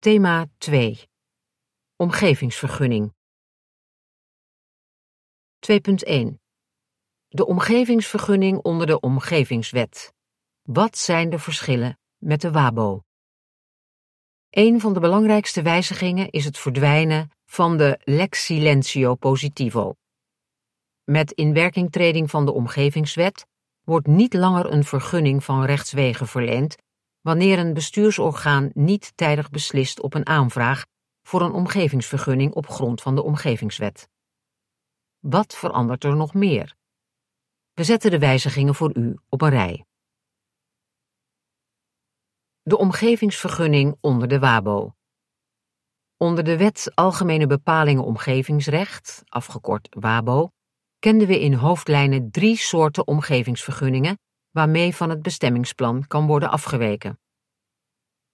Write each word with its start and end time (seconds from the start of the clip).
Thema 0.00 0.46
2 0.58 0.98
Omgevingsvergunning 1.96 3.12
2.1 5.66 6.38
De 7.28 7.46
omgevingsvergunning 7.46 8.58
onder 8.58 8.86
de 8.86 9.00
Omgevingswet. 9.00 10.14
Wat 10.62 10.98
zijn 10.98 11.30
de 11.30 11.38
verschillen 11.38 11.98
met 12.18 12.40
de 12.40 12.50
WABO? 12.50 13.02
Een 14.50 14.80
van 14.80 14.92
de 14.92 15.00
belangrijkste 15.00 15.62
wijzigingen 15.62 16.30
is 16.30 16.44
het 16.44 16.58
verdwijnen 16.58 17.30
van 17.44 17.76
de 17.76 18.00
lex 18.04 18.44
silentio 18.44 19.14
positivo. 19.14 19.94
Met 21.04 21.32
inwerkingtreding 21.32 22.30
van 22.30 22.44
de 22.44 22.52
Omgevingswet 22.52 23.46
wordt 23.84 24.06
niet 24.06 24.34
langer 24.34 24.72
een 24.72 24.84
vergunning 24.84 25.44
van 25.44 25.64
rechtswegen 25.64 26.26
verleend 26.26 26.76
wanneer 27.20 27.58
een 27.58 27.74
bestuursorgaan 27.74 28.70
niet 28.74 29.12
tijdig 29.16 29.50
beslist 29.50 30.00
op 30.00 30.14
een 30.14 30.26
aanvraag 30.26 30.86
voor 31.22 31.42
een 31.42 31.52
omgevingsvergunning 31.52 32.52
op 32.52 32.66
grond 32.68 33.02
van 33.02 33.14
de 33.14 33.22
Omgevingswet. 33.22 34.08
Wat 35.18 35.56
verandert 35.56 36.04
er 36.04 36.16
nog 36.16 36.34
meer? 36.34 36.76
We 37.72 37.84
zetten 37.84 38.10
de 38.10 38.18
wijzigingen 38.18 38.74
voor 38.74 38.96
u 38.96 39.18
op 39.28 39.42
een 39.42 39.50
rij. 39.50 39.84
De 42.62 42.78
omgevingsvergunning 42.78 43.96
onder 44.00 44.28
de 44.28 44.38
WABO. 44.38 44.94
Onder 46.16 46.44
de 46.44 46.56
Wet 46.56 46.92
Algemene 46.94 47.46
Bepalingen 47.46 48.04
Omgevingsrecht, 48.04 49.22
afgekort 49.28 49.88
WABO, 49.90 50.50
kenden 50.98 51.26
we 51.26 51.40
in 51.40 51.52
hoofdlijnen 51.52 52.30
drie 52.30 52.56
soorten 52.56 53.06
omgevingsvergunningen 53.06 54.18
waarmee 54.50 54.94
van 54.96 55.10
het 55.10 55.22
bestemmingsplan 55.22 56.06
kan 56.06 56.26
worden 56.26 56.50
afgeweken. 56.50 57.20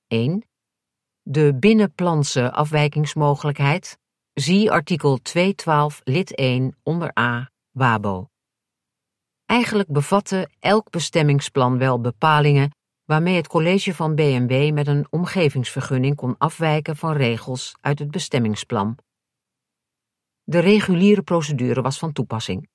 1. 0.06 0.48
De 1.22 1.56
binnenplanse 1.58 2.52
afwijkingsmogelijkheid. 2.52 3.98
Zie 4.32 4.70
artikel 4.70 5.18
212 5.18 6.00
lid 6.04 6.34
1 6.34 6.76
onder 6.82 7.18
A 7.18 7.50
WABO. 7.70 8.28
Eigenlijk 9.46 9.92
bevatte 9.92 10.50
elk 10.58 10.90
bestemmingsplan 10.90 11.78
wel 11.78 12.00
bepalingen 12.00 12.70
waarmee 13.04 13.36
het 13.36 13.48
college 13.48 13.94
van 13.94 14.14
BMW 14.14 14.72
met 14.72 14.86
een 14.86 15.06
omgevingsvergunning 15.10 16.16
kon 16.16 16.38
afwijken 16.38 16.96
van 16.96 17.12
regels 17.12 17.76
uit 17.80 17.98
het 17.98 18.10
bestemmingsplan. 18.10 18.98
De 20.42 20.58
reguliere 20.58 21.22
procedure 21.22 21.82
was 21.82 21.98
van 21.98 22.12
toepassing. 22.12 22.68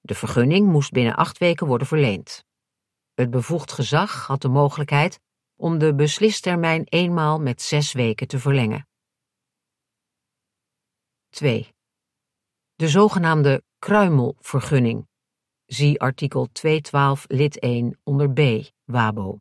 De 0.00 0.14
vergunning 0.14 0.66
moest 0.66 0.90
binnen 0.90 1.14
acht 1.14 1.38
weken 1.38 1.66
worden 1.66 1.86
verleend. 1.86 2.44
Het 3.14 3.30
bevoegd 3.30 3.72
gezag 3.72 4.26
had 4.26 4.42
de 4.42 4.48
mogelijkheid 4.48 5.20
om 5.56 5.78
de 5.78 5.94
beslistermijn 5.94 6.84
eenmaal 6.84 7.40
met 7.40 7.62
zes 7.62 7.92
weken 7.92 8.28
te 8.28 8.38
verlengen. 8.38 8.88
2. 11.28 11.74
De 12.74 12.88
zogenaamde 12.88 13.62
kruimelvergunning. 13.78 15.08
Zie 15.66 16.00
artikel 16.00 16.48
212 16.52 17.24
lid 17.28 17.58
1 17.58 18.00
onder 18.02 18.32
B, 18.32 18.70
WABO. 18.84 19.38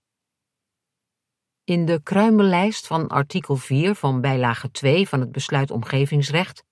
In 1.63 1.85
de 1.85 2.01
kruimellijst 2.03 2.87
van 2.87 3.07
artikel 3.07 3.55
4 3.55 3.95
van 3.95 4.21
bijlage 4.21 4.71
2 4.71 5.07
van 5.07 5.19
het 5.19 5.31
besluit 5.31 5.71
omgevingsrecht 5.71 6.63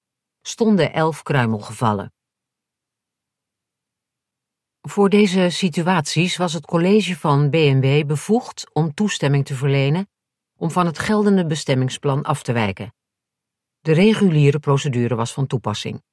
stonden 0.42 0.94
elf 0.94 1.24
kruimelgevallen. 1.24 2.14
Voor 4.82 5.10
deze 5.10 5.50
situaties 5.50 6.38
was 6.38 6.54
het 6.54 6.66
college 6.66 7.18
van 7.18 7.50
BMW 7.50 8.06
bevoegd 8.06 8.70
om 8.74 8.94
toestemming 8.94 9.46
te 9.46 9.56
verlenen 9.56 10.10
om 10.60 10.72
van 10.72 10.86
het 10.86 11.00
geldende 11.00 11.46
bestemmingsplan 11.46 12.24
af 12.24 12.44
te 12.44 12.52
wijken. 12.52 12.94
De 13.80 13.92
reguliere 13.92 14.60
procedure 14.60 15.16
was 15.16 15.34
van 15.34 15.48
toepassing. 15.48 16.04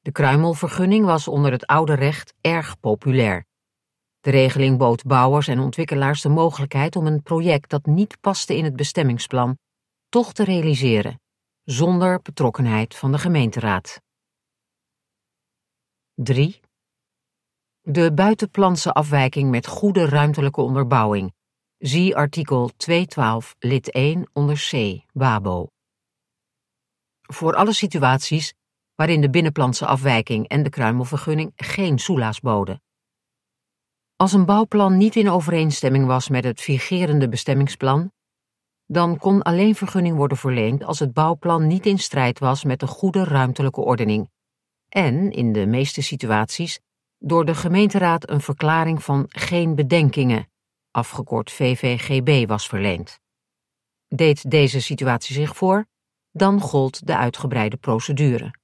De 0.00 0.12
kruimelvergunning 0.12 1.04
was 1.04 1.28
onder 1.28 1.52
het 1.52 1.66
oude 1.66 1.94
recht 1.94 2.34
erg 2.40 2.80
populair. 2.80 3.44
De 4.20 4.30
regeling 4.30 4.78
bood 4.78 5.04
bouwers 5.04 5.48
en 5.48 5.58
ontwikkelaars 5.58 6.22
de 6.22 6.28
mogelijkheid 6.28 6.96
om 6.96 7.06
een 7.06 7.22
project 7.22 7.70
dat 7.70 7.86
niet 7.86 8.20
paste 8.20 8.56
in 8.56 8.64
het 8.64 8.76
bestemmingsplan 8.76 9.58
toch 10.08 10.32
te 10.32 10.44
realiseren, 10.44 11.20
zonder 11.64 12.22
betrokkenheid 12.22 12.94
van 12.94 13.12
de 13.12 13.18
gemeenteraad. 13.18 14.00
3. 16.14 16.60
De 17.90 18.12
buitenplanse 18.12 18.92
afwijking 18.92 19.50
met 19.50 19.66
goede 19.66 20.04
ruimtelijke 20.04 20.60
onderbouwing. 20.60 21.32
Zie 21.78 22.16
artikel 22.16 22.70
212 22.76 23.54
lid 23.58 23.90
1 23.90 24.30
onder 24.32 24.68
C, 24.70 25.02
WABO. 25.12 25.66
Voor 27.20 27.54
alle 27.56 27.72
situaties 27.72 28.54
waarin 28.94 29.20
de 29.20 29.30
binnenplanse 29.30 29.86
afwijking 29.86 30.48
en 30.48 30.62
de 30.62 30.70
kruimelvergunning 30.70 31.52
geen 31.56 31.98
soelaas 31.98 32.40
boden. 32.40 32.82
Als 34.16 34.32
een 34.32 34.46
bouwplan 34.46 34.96
niet 34.96 35.16
in 35.16 35.30
overeenstemming 35.30 36.06
was 36.06 36.28
met 36.28 36.44
het 36.44 36.60
vigerende 36.60 37.28
bestemmingsplan, 37.28 38.12
dan 38.86 39.18
kon 39.18 39.42
alleen 39.42 39.74
vergunning 39.74 40.16
worden 40.16 40.38
verleend 40.38 40.84
als 40.84 40.98
het 40.98 41.12
bouwplan 41.12 41.66
niet 41.66 41.86
in 41.86 41.98
strijd 41.98 42.38
was 42.38 42.64
met 42.64 42.80
de 42.80 42.86
goede 42.86 43.24
ruimtelijke 43.24 43.80
ordening 43.80 44.30
en, 44.88 45.30
in 45.30 45.52
de 45.52 45.66
meeste 45.66 46.02
situaties, 46.02 46.80
door 47.22 47.44
de 47.44 47.54
gemeenteraad 47.54 48.30
een 48.30 48.40
verklaring 48.40 49.02
van 49.04 49.24
geen 49.28 49.74
bedenkingen, 49.74 50.50
afgekort 50.90 51.50
VVGB, 51.50 52.48
was 52.48 52.68
verleend. 52.68 53.20
Deed 54.08 54.50
deze 54.50 54.80
situatie 54.80 55.34
zich 55.34 55.56
voor, 55.56 55.86
dan 56.30 56.60
gold 56.60 57.06
de 57.06 57.16
uitgebreide 57.16 57.76
procedure. 57.76 58.54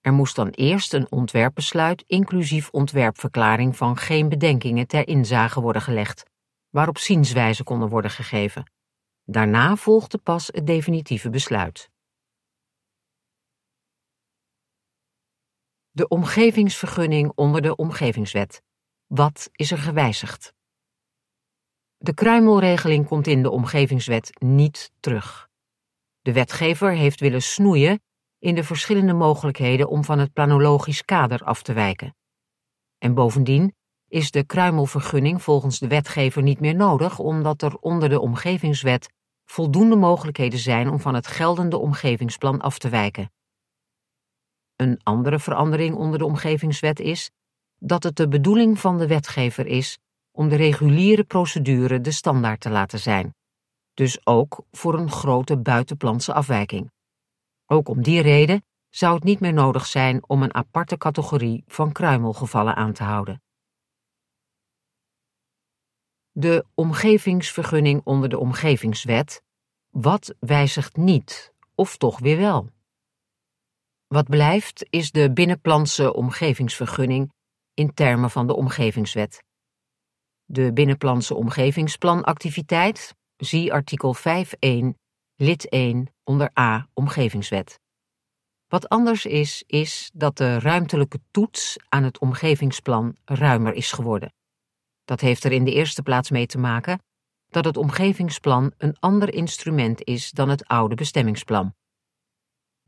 Er 0.00 0.12
moest 0.12 0.36
dan 0.36 0.48
eerst 0.48 0.92
een 0.92 1.10
ontwerpbesluit 1.10 2.04
inclusief 2.06 2.70
ontwerpverklaring 2.70 3.76
van 3.76 3.96
geen 3.96 4.28
bedenkingen 4.28 4.86
ter 4.86 5.08
inzage 5.08 5.60
worden 5.60 5.82
gelegd, 5.82 6.24
waarop 6.68 6.98
zienswijze 6.98 7.64
konden 7.64 7.88
worden 7.88 8.10
gegeven. 8.10 8.72
Daarna 9.24 9.76
volgde 9.76 10.18
pas 10.18 10.46
het 10.46 10.66
definitieve 10.66 11.30
besluit. 11.30 11.90
De 15.98 16.08
omgevingsvergunning 16.08 17.32
onder 17.34 17.62
de 17.62 17.76
Omgevingswet. 17.76 18.62
Wat 19.06 19.48
is 19.52 19.70
er 19.70 19.78
gewijzigd? 19.78 20.54
De 21.96 22.14
kruimelregeling 22.14 23.06
komt 23.06 23.26
in 23.26 23.42
de 23.42 23.50
Omgevingswet 23.50 24.30
niet 24.40 24.92
terug. 25.00 25.48
De 26.20 26.32
wetgever 26.32 26.90
heeft 26.90 27.20
willen 27.20 27.42
snoeien 27.42 28.00
in 28.38 28.54
de 28.54 28.64
verschillende 28.64 29.12
mogelijkheden 29.12 29.88
om 29.88 30.04
van 30.04 30.18
het 30.18 30.32
planologisch 30.32 31.04
kader 31.04 31.44
af 31.44 31.62
te 31.62 31.72
wijken. 31.72 32.16
En 32.98 33.14
bovendien 33.14 33.74
is 34.08 34.30
de 34.30 34.44
kruimelvergunning 34.44 35.42
volgens 35.42 35.78
de 35.78 35.88
wetgever 35.88 36.42
niet 36.42 36.60
meer 36.60 36.74
nodig, 36.74 37.18
omdat 37.18 37.62
er 37.62 37.76
onder 37.76 38.08
de 38.08 38.20
Omgevingswet 38.20 39.08
voldoende 39.44 39.96
mogelijkheden 39.96 40.58
zijn 40.58 40.88
om 40.88 41.00
van 41.00 41.14
het 41.14 41.26
geldende 41.26 41.76
omgevingsplan 41.76 42.60
af 42.60 42.78
te 42.78 42.88
wijken. 42.88 43.30
Een 44.78 45.00
andere 45.02 45.38
verandering 45.38 45.94
onder 45.96 46.18
de 46.18 46.24
omgevingswet 46.24 47.00
is 47.00 47.30
dat 47.78 48.02
het 48.02 48.16
de 48.16 48.28
bedoeling 48.28 48.78
van 48.78 48.98
de 48.98 49.06
wetgever 49.06 49.66
is 49.66 49.98
om 50.30 50.48
de 50.48 50.56
reguliere 50.56 51.24
procedure 51.24 52.00
de 52.00 52.10
standaard 52.10 52.60
te 52.60 52.70
laten 52.70 52.98
zijn, 52.98 53.34
dus 53.94 54.26
ook 54.26 54.64
voor 54.70 54.98
een 54.98 55.10
grote 55.10 55.58
buitenplantse 55.58 56.32
afwijking. 56.32 56.90
Ook 57.66 57.88
om 57.88 58.02
die 58.02 58.20
reden 58.20 58.64
zou 58.88 59.14
het 59.14 59.24
niet 59.24 59.40
meer 59.40 59.52
nodig 59.52 59.86
zijn 59.86 60.28
om 60.28 60.42
een 60.42 60.54
aparte 60.54 60.96
categorie 60.96 61.64
van 61.66 61.92
kruimelgevallen 61.92 62.74
aan 62.74 62.92
te 62.92 63.02
houden. 63.02 63.42
De 66.30 66.64
omgevingsvergunning 66.74 68.00
onder 68.04 68.28
de 68.28 68.38
omgevingswet. 68.38 69.42
Wat 69.88 70.34
wijzigt 70.40 70.96
niet, 70.96 71.54
of 71.74 71.96
toch 71.96 72.18
weer 72.18 72.36
wel? 72.36 72.68
Wat 74.08 74.28
blijft 74.28 74.86
is 74.90 75.10
de 75.10 75.32
binnenplantse 75.32 76.14
omgevingsvergunning 76.14 77.32
in 77.74 77.94
termen 77.94 78.30
van 78.30 78.46
de 78.46 78.54
omgevingswet. 78.54 79.42
De 80.44 80.72
binnenplantse 80.72 81.34
omgevingsplanactiviteit, 81.34 83.14
zie 83.36 83.72
artikel 83.72 84.16
5.1, 84.16 84.22
lid 85.34 85.68
1 85.68 86.14
onder 86.24 86.50
A 86.58 86.88
omgevingswet. 86.94 87.80
Wat 88.66 88.88
anders 88.88 89.26
is, 89.26 89.62
is 89.66 90.10
dat 90.14 90.36
de 90.36 90.58
ruimtelijke 90.58 91.20
toets 91.30 91.76
aan 91.88 92.02
het 92.02 92.18
omgevingsplan 92.18 93.16
ruimer 93.24 93.74
is 93.74 93.92
geworden. 93.92 94.32
Dat 95.04 95.20
heeft 95.20 95.44
er 95.44 95.52
in 95.52 95.64
de 95.64 95.72
eerste 95.72 96.02
plaats 96.02 96.30
mee 96.30 96.46
te 96.46 96.58
maken 96.58 97.02
dat 97.46 97.64
het 97.64 97.76
omgevingsplan 97.76 98.72
een 98.78 98.96
ander 98.98 99.34
instrument 99.34 100.04
is 100.04 100.30
dan 100.30 100.48
het 100.48 100.66
oude 100.66 100.94
bestemmingsplan. 100.94 101.74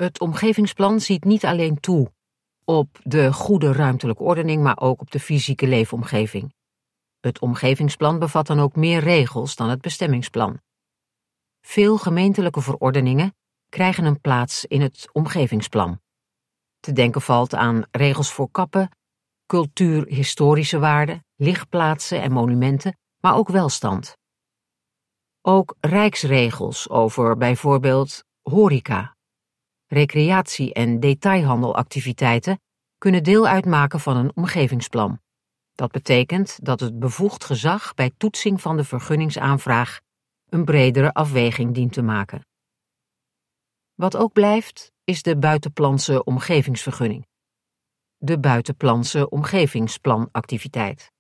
Het 0.01 0.21
omgevingsplan 0.21 1.01
ziet 1.01 1.25
niet 1.25 1.45
alleen 1.45 1.81
toe 1.81 2.13
op 2.65 2.99
de 3.03 3.33
goede 3.33 3.73
ruimtelijke 3.73 4.23
ordening, 4.23 4.63
maar 4.63 4.81
ook 4.81 5.01
op 5.01 5.11
de 5.11 5.21
fysieke 5.21 5.67
leefomgeving. 5.67 6.55
Het 7.21 7.39
omgevingsplan 7.39 8.19
bevat 8.19 8.47
dan 8.47 8.61
ook 8.61 8.77
meer 8.77 9.01
regels 9.01 9.57
dan 9.57 9.69
het 9.69 9.81
bestemmingsplan. 9.81 10.61
Veel 11.61 11.99
gemeentelijke 11.99 12.61
verordeningen 12.61 13.35
krijgen 13.69 14.05
een 14.05 14.21
plaats 14.21 14.65
in 14.65 14.81
het 14.81 15.09
omgevingsplan. 15.13 16.01
Te 16.79 16.93
denken 16.93 17.23
valt 17.23 17.55
aan 17.55 17.83
regels 17.91 18.33
voor 18.33 18.51
kappen, 18.51 18.91
cultuurhistorische 19.47 20.79
waarden, 20.79 21.25
lichtplaatsen 21.37 22.23
en 22.23 22.33
monumenten, 22.33 22.99
maar 23.21 23.37
ook 23.37 23.49
welstand. 23.49 24.17
Ook 25.43 25.77
rijksregels 25.81 26.89
over 26.89 27.37
bijvoorbeeld 27.37 28.25
horeca, 28.43 29.19
recreatie- 29.91 30.73
en 30.73 31.01
detailhandelactiviteiten 31.01 32.61
kunnen 32.99 33.23
deel 33.23 33.47
uitmaken 33.47 34.01
van 34.01 34.17
een 34.17 34.37
omgevingsplan. 34.37 35.21
Dat 35.75 35.91
betekent 35.91 36.65
dat 36.65 36.81
het 36.81 36.99
bevoegd 36.99 37.45
gezag 37.45 37.95
bij 37.95 38.13
toetsing 38.17 38.61
van 38.61 38.77
de 38.77 38.85
vergunningsaanvraag 38.85 40.01
een 40.49 40.65
bredere 40.65 41.13
afweging 41.13 41.75
dient 41.75 41.93
te 41.93 42.03
maken. 42.03 42.47
Wat 43.95 44.17
ook 44.17 44.33
blijft, 44.33 44.93
is 45.05 45.23
de 45.23 45.39
buitenplanse 45.39 46.25
omgevingsvergunning. 46.25 47.27
De 48.17 48.39
buitenplanse 48.39 49.29
omgevingsplanactiviteit. 49.29 51.13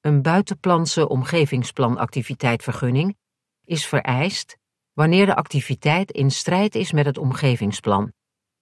Een 0.00 0.22
buitenplanse 0.22 1.08
omgevingsplanactiviteitvergunning 1.08 3.16
is 3.64 3.86
vereist 3.86 4.58
wanneer 4.94 5.26
de 5.26 5.34
activiteit 5.34 6.10
in 6.10 6.30
strijd 6.30 6.74
is 6.74 6.92
met 6.92 7.06
het 7.06 7.18
omgevingsplan 7.18 8.12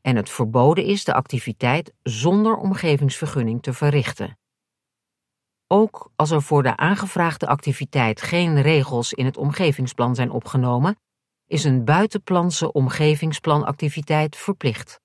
en 0.00 0.16
het 0.16 0.30
verboden 0.30 0.84
is 0.84 1.04
de 1.04 1.14
activiteit 1.14 1.92
zonder 2.02 2.56
omgevingsvergunning 2.56 3.62
te 3.62 3.72
verrichten. 3.72 4.38
Ook 5.66 6.12
als 6.16 6.30
er 6.30 6.42
voor 6.42 6.62
de 6.62 6.76
aangevraagde 6.76 7.46
activiteit 7.46 8.22
geen 8.22 8.62
regels 8.62 9.12
in 9.12 9.24
het 9.24 9.36
omgevingsplan 9.36 10.14
zijn 10.14 10.30
opgenomen, 10.30 10.96
is 11.46 11.64
een 11.64 11.84
buitenplanse 11.84 12.72
omgevingsplanactiviteit 12.72 14.36
verplicht. 14.36 15.00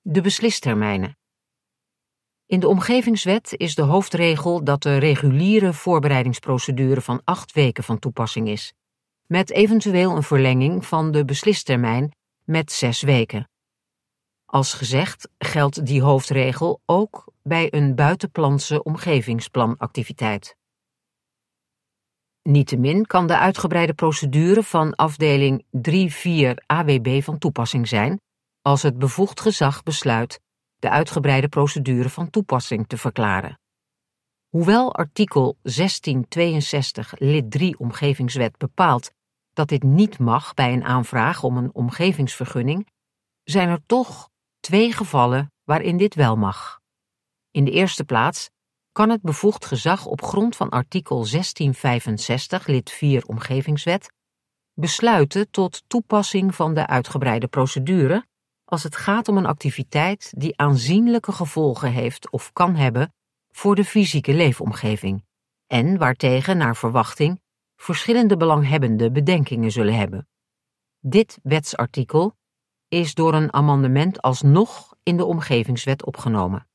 De 0.00 0.20
beslistermijnen. 0.20 1.18
In 2.46 2.60
de 2.60 2.68
omgevingswet 2.68 3.52
is 3.56 3.74
de 3.74 3.82
hoofdregel 3.82 4.64
dat 4.64 4.82
de 4.82 4.96
reguliere 4.96 5.72
voorbereidingsprocedure 5.72 7.00
van 7.00 7.20
acht 7.24 7.52
weken 7.52 7.84
van 7.84 7.98
toepassing 7.98 8.48
is, 8.48 8.74
met 9.26 9.50
eventueel 9.50 10.16
een 10.16 10.22
verlenging 10.22 10.86
van 10.86 11.10
de 11.10 11.24
beslistermijn 11.24 12.10
met 12.44 12.72
zes 12.72 13.02
weken. 13.02 13.48
Als 14.44 14.72
gezegd 14.72 15.28
geldt 15.38 15.86
die 15.86 16.02
hoofdregel 16.02 16.80
ook 16.86 17.32
bij 17.42 17.74
een 17.74 17.94
buitenplanse 17.94 18.82
omgevingsplanactiviteit. 18.82 20.56
Niettemin 22.42 23.06
kan 23.06 23.26
de 23.26 23.38
uitgebreide 23.38 23.94
procedure 23.94 24.62
van 24.62 24.94
afdeling 24.94 25.64
3-4 25.64 25.68
AWB 26.66 27.22
van 27.22 27.38
toepassing 27.38 27.88
zijn 27.88 28.20
als 28.62 28.82
het 28.82 28.98
bevoegd 28.98 29.40
gezag 29.40 29.82
besluit 29.82 30.40
de 30.78 30.90
uitgebreide 30.90 31.48
procedure 31.48 32.08
van 32.08 32.30
toepassing 32.30 32.88
te 32.88 32.96
verklaren. 32.96 33.58
Hoewel 34.48 34.94
artikel 34.94 35.56
1662 35.62 37.14
lid 37.18 37.50
3 37.50 37.78
Omgevingswet 37.78 38.58
bepaalt 38.58 39.12
dat 39.54 39.68
dit 39.68 39.82
niet 39.82 40.18
mag 40.18 40.54
bij 40.54 40.72
een 40.72 40.84
aanvraag 40.84 41.42
om 41.42 41.56
een 41.56 41.74
omgevingsvergunning, 41.74 42.88
zijn 43.42 43.68
er 43.68 43.86
toch 43.86 44.30
twee 44.60 44.92
gevallen 44.92 45.52
waarin 45.64 45.96
dit 45.96 46.14
wel 46.14 46.36
mag. 46.36 46.80
In 47.50 47.64
de 47.64 47.70
eerste 47.70 48.04
plaats 48.04 48.50
kan 48.92 49.10
het 49.10 49.22
bevoegd 49.22 49.64
gezag 49.64 50.06
op 50.06 50.22
grond 50.22 50.56
van 50.56 50.68
artikel 50.68 51.16
1665 51.16 52.66
lid 52.66 52.90
4 52.90 53.26
Omgevingswet 53.26 54.12
besluiten 54.74 55.50
tot 55.50 55.82
toepassing 55.86 56.54
van 56.54 56.74
de 56.74 56.86
uitgebreide 56.86 57.46
procedure 57.46 58.26
als 58.64 58.82
het 58.82 58.96
gaat 58.96 59.28
om 59.28 59.36
een 59.36 59.46
activiteit 59.46 60.32
die 60.36 60.58
aanzienlijke 60.58 61.32
gevolgen 61.32 61.92
heeft 61.92 62.30
of 62.30 62.52
kan 62.52 62.74
hebben 62.74 63.14
voor 63.50 63.74
de 63.74 63.84
fysieke 63.84 64.34
leefomgeving 64.34 65.24
en 65.66 65.98
waartegen 65.98 66.56
naar 66.56 66.76
verwachting 66.76 67.40
verschillende 67.84 68.36
belanghebbenden 68.36 69.12
bedenkingen 69.12 69.70
zullen 69.70 69.94
hebben. 69.94 70.28
Dit 71.00 71.38
wetsartikel 71.42 72.36
is 72.88 73.14
door 73.14 73.34
een 73.34 73.52
amendement 73.52 74.22
alsnog 74.22 74.94
in 75.02 75.16
de 75.16 75.24
omgevingswet 75.24 76.04
opgenomen. 76.04 76.68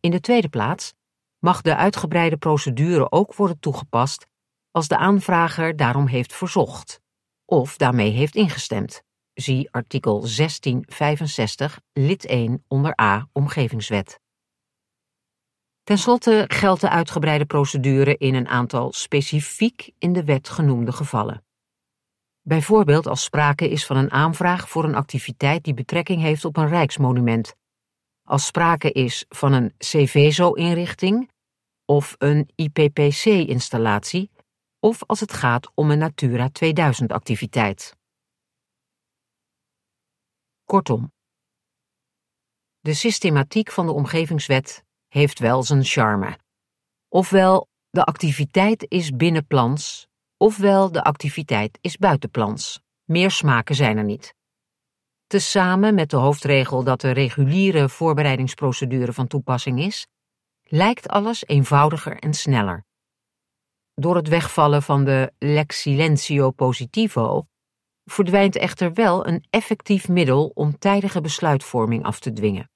In 0.00 0.10
de 0.10 0.20
tweede 0.20 0.48
plaats 0.48 0.94
mag 1.38 1.62
de 1.62 1.76
uitgebreide 1.76 2.36
procedure 2.36 3.10
ook 3.10 3.34
worden 3.34 3.58
toegepast 3.58 4.26
als 4.70 4.88
de 4.88 4.96
aanvrager 4.96 5.76
daarom 5.76 6.06
heeft 6.06 6.32
verzocht 6.32 7.00
of 7.44 7.76
daarmee 7.76 8.10
heeft 8.10 8.34
ingestemd. 8.34 9.02
Zie 9.34 9.70
artikel 9.70 10.20
1665 10.20 11.80
lid 11.92 12.26
1 12.26 12.64
onder 12.68 13.00
A 13.00 13.28
Omgevingswet. 13.32 14.20
Ten 15.86 15.98
slotte 15.98 16.44
geldt 16.48 16.80
de 16.80 16.88
uitgebreide 16.88 17.44
procedure 17.44 18.16
in 18.16 18.34
een 18.34 18.48
aantal 18.48 18.92
specifiek 18.92 19.90
in 19.98 20.12
de 20.12 20.24
wet 20.24 20.48
genoemde 20.48 20.92
gevallen. 20.92 21.44
Bijvoorbeeld 22.42 23.06
als 23.06 23.22
sprake 23.22 23.68
is 23.68 23.86
van 23.86 23.96
een 23.96 24.10
aanvraag 24.10 24.68
voor 24.68 24.84
een 24.84 24.94
activiteit 24.94 25.64
die 25.64 25.74
betrekking 25.74 26.20
heeft 26.20 26.44
op 26.44 26.56
een 26.56 26.68
rijksmonument, 26.68 27.54
als 28.22 28.46
sprake 28.46 28.92
is 28.92 29.24
van 29.28 29.52
een 29.52 29.74
CVSO-inrichting 29.78 31.30
of 31.84 32.14
een 32.18 32.50
IPPC-installatie, 32.54 34.30
of 34.80 35.02
als 35.02 35.20
het 35.20 35.32
gaat 35.32 35.70
om 35.74 35.90
een 35.90 35.98
Natura 35.98 36.50
2000-activiteit. 36.64 37.96
Kortom, 40.64 41.12
de 42.80 42.94
systematiek 42.94 43.70
van 43.70 43.86
de 43.86 43.92
omgevingswet 43.92 44.85
heeft 45.08 45.38
wel 45.38 45.62
zijn 45.62 45.84
charme. 45.84 46.38
Ofwel, 47.08 47.68
de 47.90 48.04
activiteit 48.04 48.86
is 48.88 49.10
binnenplans, 49.10 50.06
ofwel 50.36 50.92
de 50.92 51.04
activiteit 51.04 51.78
is 51.80 51.96
buitenplans. 51.96 52.80
Meer 53.04 53.30
smaken 53.30 53.74
zijn 53.74 53.96
er 53.96 54.04
niet. 54.04 54.34
Tezamen 55.26 55.94
met 55.94 56.10
de 56.10 56.16
hoofdregel 56.16 56.84
dat 56.84 57.00
de 57.00 57.10
reguliere 57.10 57.88
voorbereidingsprocedure 57.88 59.12
van 59.12 59.26
toepassing 59.26 59.80
is, 59.80 60.06
lijkt 60.62 61.08
alles 61.08 61.46
eenvoudiger 61.46 62.18
en 62.18 62.34
sneller. 62.34 62.84
Door 63.94 64.16
het 64.16 64.28
wegvallen 64.28 64.82
van 64.82 65.04
de 65.04 65.32
lex 65.38 65.80
silentio 65.80 66.50
positivo 66.50 67.46
verdwijnt 68.04 68.56
echter 68.56 68.92
wel 68.92 69.26
een 69.26 69.44
effectief 69.50 70.08
middel 70.08 70.50
om 70.54 70.78
tijdige 70.78 71.20
besluitvorming 71.20 72.04
af 72.04 72.20
te 72.20 72.32
dwingen. 72.32 72.70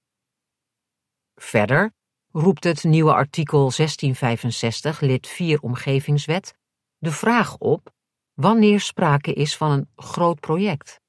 Verder 1.35 1.93
roept 2.33 2.65
het 2.65 2.85
nieuwe 2.85 3.13
artikel 3.13 3.59
1665 3.59 5.01
lid 5.01 5.27
4 5.27 5.61
Omgevingswet 5.61 6.55
de 6.99 7.11
vraag 7.11 7.57
op 7.57 7.93
wanneer 8.35 8.81
sprake 8.81 9.33
is 9.33 9.57
van 9.57 9.71
een 9.71 9.89
groot 9.97 10.41
project 10.41 11.01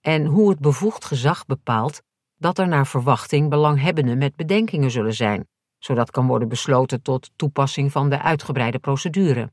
en 0.00 0.24
hoe 0.24 0.50
het 0.50 0.58
bevoegd 0.58 1.04
gezag 1.04 1.46
bepaalt 1.46 2.02
dat 2.36 2.58
er 2.58 2.68
naar 2.68 2.86
verwachting 2.86 3.50
belanghebbenden 3.50 4.18
met 4.18 4.36
bedenkingen 4.36 4.90
zullen 4.90 5.14
zijn, 5.14 5.48
zodat 5.78 6.10
kan 6.10 6.26
worden 6.26 6.48
besloten 6.48 7.02
tot 7.02 7.30
toepassing 7.36 7.92
van 7.92 8.10
de 8.10 8.22
uitgebreide 8.22 8.78
procedure. 8.78 9.52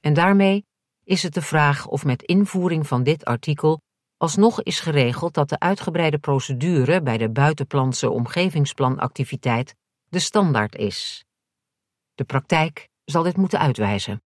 En 0.00 0.14
daarmee 0.14 0.64
is 1.04 1.22
het 1.22 1.34
de 1.34 1.42
vraag 1.42 1.86
of 1.86 2.04
met 2.04 2.22
invoering 2.22 2.86
van 2.86 3.02
dit 3.02 3.24
artikel 3.24 3.80
alsnog 4.16 4.62
is 4.62 4.80
geregeld 4.80 5.34
dat 5.34 5.48
de 5.48 5.58
uitgebreide 5.58 6.18
procedure 6.18 7.02
bij 7.02 7.18
de 7.18 7.30
buitenplanse 7.30 8.10
omgevingsplanactiviteit 8.10 9.74
de 10.16 10.22
standaard 10.22 10.74
is. 10.74 11.24
De 12.14 12.24
praktijk 12.24 12.88
zal 13.04 13.22
dit 13.22 13.36
moeten 13.36 13.58
uitwijzen. 13.58 14.22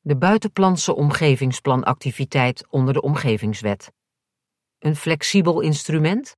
De 0.01 0.17
buitenplanse 0.17 0.95
omgevingsplanactiviteit 0.95 2.67
onder 2.69 2.95
de 2.95 3.03
Omgevingswet. 3.03 3.93
Een 4.79 4.97
flexibel 4.97 5.61
instrument? 5.61 6.37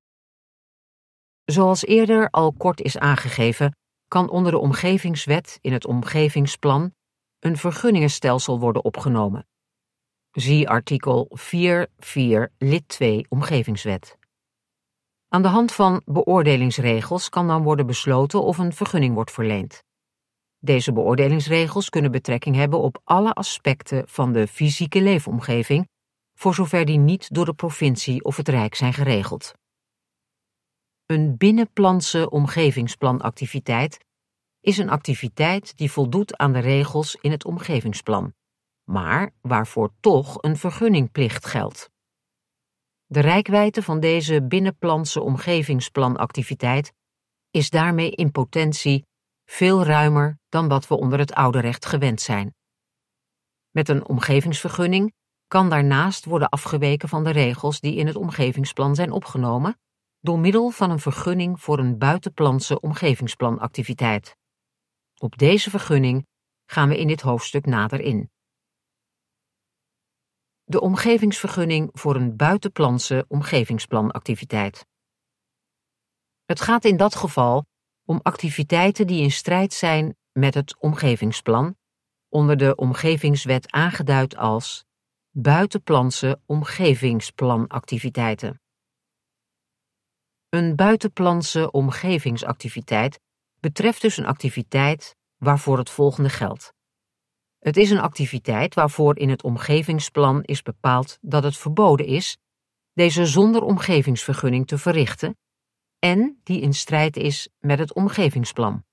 Zoals 1.45 1.85
eerder 1.85 2.31
al 2.31 2.53
kort 2.53 2.81
is 2.81 2.99
aangegeven, 2.99 3.77
kan 4.09 4.29
onder 4.29 4.53
de 4.53 4.59
Omgevingswet 4.59 5.59
in 5.61 5.73
het 5.73 5.87
omgevingsplan 5.87 6.95
een 7.39 7.57
vergunningenstelsel 7.57 8.61
worden 8.61 8.85
opgenomen. 8.85 9.47
Zie 10.31 10.69
artikel 10.69 11.39
4.4 11.39 12.53
lid 12.59 12.89
2 12.89 13.27
Omgevingswet. 13.29 14.17
Aan 15.37 15.43
de 15.43 15.49
hand 15.49 15.73
van 15.73 16.03
beoordelingsregels 16.05 17.29
kan 17.29 17.47
dan 17.47 17.63
worden 17.63 17.87
besloten 17.87 18.43
of 18.43 18.59
een 18.59 18.73
vergunning 18.73 19.15
wordt 19.15 19.31
verleend. 19.31 19.83
Deze 20.59 20.93
beoordelingsregels 20.93 21.89
kunnen 21.89 22.11
betrekking 22.11 22.57
hebben 22.57 22.81
op 22.81 23.01
alle 23.05 23.33
aspecten 23.33 24.09
van 24.09 24.33
de 24.33 24.47
fysieke 24.47 25.03
leefomgeving, 25.03 25.89
voor 26.35 26.55
zover 26.55 26.85
die 26.85 26.99
niet 26.99 27.35
door 27.35 27.45
de 27.45 27.55
provincie 27.55 28.25
of 28.25 28.37
het 28.37 28.49
Rijk 28.49 28.75
zijn 28.75 28.93
geregeld. 28.93 29.53
Een 31.07 31.37
binnenplanse 31.37 32.31
omgevingsplanactiviteit 32.31 34.05
is 34.61 34.79
een 34.79 34.91
activiteit 34.91 35.77
die 35.77 35.91
voldoet 35.91 36.37
aan 36.37 36.53
de 36.53 36.59
regels 36.59 37.17
in 37.21 37.31
het 37.31 37.45
omgevingsplan, 37.45 38.35
maar 38.85 39.31
waarvoor 39.41 39.91
toch 40.01 40.43
een 40.43 40.57
vergunningplicht 40.57 41.47
geldt. 41.47 41.95
De 43.07 43.21
rijkwijde 43.21 43.83
van 43.83 44.01
deze 44.01 44.47
binnenplantse 44.47 45.21
omgevingsplanactiviteit 45.21 46.93
is 47.51 47.71
daarmee 47.71 48.11
in 48.11 48.31
potentie 48.31 49.07
veel 49.45 49.85
ruimer 49.85 50.39
dan 50.49 50.69
wat 50.69 50.89
we 50.89 50.97
onder 50.97 51.19
het 51.19 51.33
oude 51.33 51.61
recht 51.61 51.87
gewend 51.87 52.21
zijn. 52.21 52.55
Met 53.71 53.89
een 53.89 54.07
omgevingsvergunning 54.09 55.13
kan 55.47 55.71
daarnaast 55.71 56.25
worden 56.25 56.49
afgeweken 56.49 57.09
van 57.09 57.25
de 57.25 57.31
regels 57.31 57.81
die 57.81 57.95
in 57.95 58.07
het 58.07 58.17
omgevingsplan 58.17 58.95
zijn 58.95 59.11
opgenomen, 59.11 59.79
door 60.21 60.39
middel 60.39 60.71
van 60.71 60.91
een 60.91 60.99
vergunning 60.99 61.61
voor 61.61 61.79
een 61.79 61.99
buitenplantse 61.99 62.81
omgevingsplanactiviteit. 62.81 64.37
Op 65.19 65.39
deze 65.39 65.71
vergunning 65.71 66.27
gaan 66.71 66.89
we 66.89 66.99
in 66.99 67.09
dit 67.09 67.21
hoofdstuk 67.21 67.67
nader 67.67 68.01
in. 68.01 68.31
De 70.69 70.81
omgevingsvergunning 70.81 71.91
voor 71.93 72.17
een 72.17 72.37
buitenplantse 72.37 73.25
omgevingsplanactiviteit. 73.29 74.87
Het 76.45 76.61
gaat 76.61 76.85
in 76.85 76.97
dat 76.97 77.15
geval 77.15 77.67
om 78.05 78.21
activiteiten 78.23 79.07
die 79.07 79.23
in 79.23 79.31
strijd 79.31 79.73
zijn 79.73 80.17
met 80.33 80.55
het 80.55 80.77
omgevingsplan, 80.79 81.77
onder 82.29 82.57
de 82.57 82.75
Omgevingswet 82.75 83.73
aangeduid 83.73 84.37
als 84.37 84.85
buitenplantse 85.31 86.41
omgevingsplanactiviteiten. 86.47 88.61
Een 90.49 90.77
buitenplantse 90.77 91.71
omgevingsactiviteit 91.71 93.21
betreft 93.61 94.01
dus 94.01 94.17
een 94.17 94.27
activiteit 94.27 95.17
waarvoor 95.37 95.79
het 95.79 95.91
volgende 95.91 96.29
geldt. 96.29 96.75
Het 97.67 97.77
is 97.77 97.91
een 97.91 98.01
activiteit 98.01 98.75
waarvoor 98.75 99.19
in 99.19 99.29
het 99.29 99.43
omgevingsplan 99.43 100.43
is 100.43 100.63
bepaald 100.63 101.19
dat 101.21 101.43
het 101.43 101.57
verboden 101.57 102.07
is 102.07 102.37
deze 102.93 103.27
zonder 103.27 103.63
omgevingsvergunning 103.63 104.67
te 104.67 104.79
verrichten 104.79 105.37
en 105.99 106.41
die 106.43 106.61
in 106.61 106.75
strijd 106.75 107.17
is 107.17 107.49
met 107.59 107.79
het 107.79 107.95
omgevingsplan. 107.95 108.85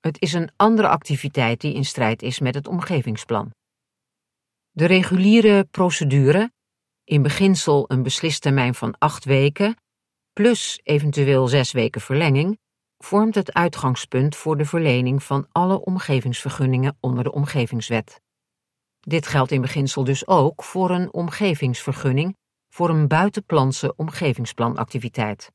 Het 0.00 0.20
is 0.20 0.32
een 0.32 0.50
andere 0.56 0.88
activiteit 0.88 1.60
die 1.60 1.74
in 1.74 1.84
strijd 1.84 2.22
is 2.22 2.38
met 2.38 2.54
het 2.54 2.68
omgevingsplan. 2.68 3.54
De 4.70 4.84
reguliere 4.84 5.64
procedure, 5.64 6.52
in 7.04 7.22
beginsel 7.22 7.84
een 7.90 8.02
beslistermijn 8.02 8.74
van 8.74 8.98
acht 8.98 9.24
weken, 9.24 9.76
plus 10.32 10.80
eventueel 10.82 11.48
zes 11.48 11.72
weken 11.72 12.00
verlenging, 12.00 12.58
vormt 12.98 13.34
het 13.34 13.52
uitgangspunt 13.52 14.36
voor 14.36 14.56
de 14.56 14.64
verlening 14.64 15.22
van 15.22 15.46
alle 15.52 15.84
omgevingsvergunningen 15.84 16.96
onder 17.00 17.24
de 17.24 17.32
Omgevingswet. 17.32 18.20
Dit 19.00 19.26
geldt 19.26 19.50
in 19.50 19.60
beginsel 19.60 20.04
dus 20.04 20.26
ook 20.26 20.64
voor 20.64 20.90
een 20.90 21.12
omgevingsvergunning 21.12 22.36
voor 22.68 22.90
een 22.90 23.08
buitenplantse 23.08 23.94
omgevingsplanactiviteit. 23.96 25.52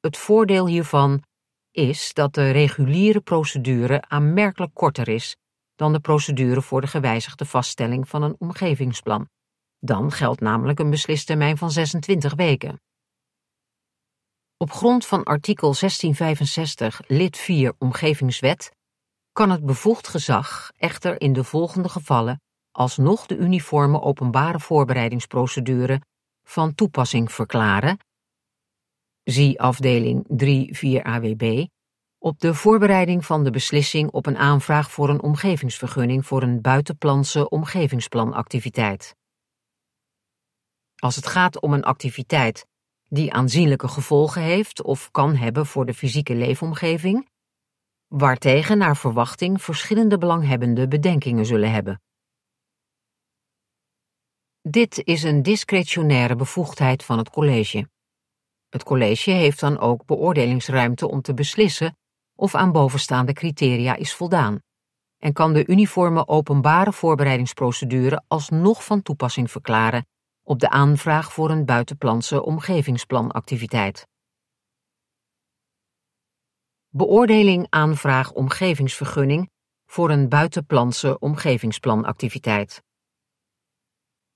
Het 0.00 0.16
voordeel 0.16 0.66
hiervan 0.66 1.22
is 1.70 2.12
dat 2.14 2.34
de 2.34 2.50
reguliere 2.50 3.20
procedure 3.20 4.02
aanmerkelijk 4.08 4.74
korter 4.74 5.08
is 5.08 5.36
dan 5.74 5.92
de 5.92 6.00
procedure 6.00 6.62
voor 6.62 6.80
de 6.80 6.86
gewijzigde 6.86 7.44
vaststelling 7.44 8.08
van 8.08 8.22
een 8.22 8.36
omgevingsplan. 8.38 9.28
Dan 9.78 10.10
geldt 10.10 10.40
namelijk 10.40 10.78
een 10.78 10.90
beslistermijn 10.90 11.58
van 11.58 11.70
26 11.70 12.34
weken. 12.34 12.80
Op 14.62 14.72
grond 14.72 15.06
van 15.06 15.22
artikel 15.22 15.74
1665 15.74 17.00
lid 17.06 17.36
4 17.36 17.74
Omgevingswet 17.78 18.70
kan 19.32 19.50
het 19.50 19.64
bevoegd 19.64 20.08
gezag 20.08 20.70
echter 20.76 21.20
in 21.20 21.32
de 21.32 21.44
volgende 21.44 21.88
gevallen 21.88 22.40
alsnog 22.70 23.26
de 23.26 23.36
uniforme 23.36 24.00
openbare 24.00 24.60
voorbereidingsprocedure 24.60 26.00
van 26.42 26.74
toepassing 26.74 27.32
verklaren, 27.32 27.98
zie 29.22 29.60
afdeling 29.60 30.26
3-4 31.00 31.02
AWB, 31.02 31.66
op 32.18 32.38
de 32.38 32.54
voorbereiding 32.54 33.24
van 33.26 33.44
de 33.44 33.50
beslissing 33.50 34.10
op 34.10 34.26
een 34.26 34.38
aanvraag 34.38 34.90
voor 34.90 35.08
een 35.08 35.22
omgevingsvergunning 35.22 36.26
voor 36.26 36.42
een 36.42 36.60
buitenplantse 36.60 37.48
omgevingsplanactiviteit. 37.48 39.14
Als 40.96 41.16
het 41.16 41.26
gaat 41.26 41.60
om 41.60 41.72
een 41.72 41.84
activiteit 41.84 42.66
die 43.12 43.32
aanzienlijke 43.32 43.88
gevolgen 43.88 44.42
heeft 44.42 44.82
of 44.82 45.10
kan 45.10 45.36
hebben 45.36 45.66
voor 45.66 45.86
de 45.86 45.94
fysieke 45.94 46.34
leefomgeving, 46.34 47.28
waartegen 48.06 48.78
naar 48.78 48.96
verwachting 48.96 49.62
verschillende 49.62 50.18
belanghebbenden 50.18 50.88
bedenkingen 50.88 51.46
zullen 51.46 51.72
hebben. 51.72 52.02
Dit 54.60 55.04
is 55.04 55.22
een 55.22 55.42
discretionaire 55.42 56.36
bevoegdheid 56.36 57.04
van 57.04 57.18
het 57.18 57.30
college. 57.30 57.88
Het 58.68 58.82
college 58.82 59.30
heeft 59.30 59.60
dan 59.60 59.78
ook 59.78 60.06
beoordelingsruimte 60.06 61.08
om 61.08 61.22
te 61.22 61.34
beslissen 61.34 61.96
of 62.34 62.54
aan 62.54 62.72
bovenstaande 62.72 63.32
criteria 63.32 63.96
is 63.96 64.14
voldaan 64.14 64.62
en 65.18 65.32
kan 65.32 65.52
de 65.52 65.66
uniforme 65.66 66.28
openbare 66.28 66.92
voorbereidingsprocedure 66.92 68.22
alsnog 68.28 68.84
van 68.84 69.02
toepassing 69.02 69.50
verklaren 69.50 70.06
op 70.42 70.58
de 70.58 70.70
aanvraag 70.70 71.32
voor 71.32 71.50
een 71.50 71.64
buitenplantse 71.64 72.42
omgevingsplanactiviteit. 72.42 74.06
Beoordeling 76.88 77.66
aanvraag 77.68 78.32
omgevingsvergunning 78.32 79.50
voor 79.86 80.10
een 80.10 80.28
buitenplantse 80.28 81.18
omgevingsplanactiviteit. 81.18 82.82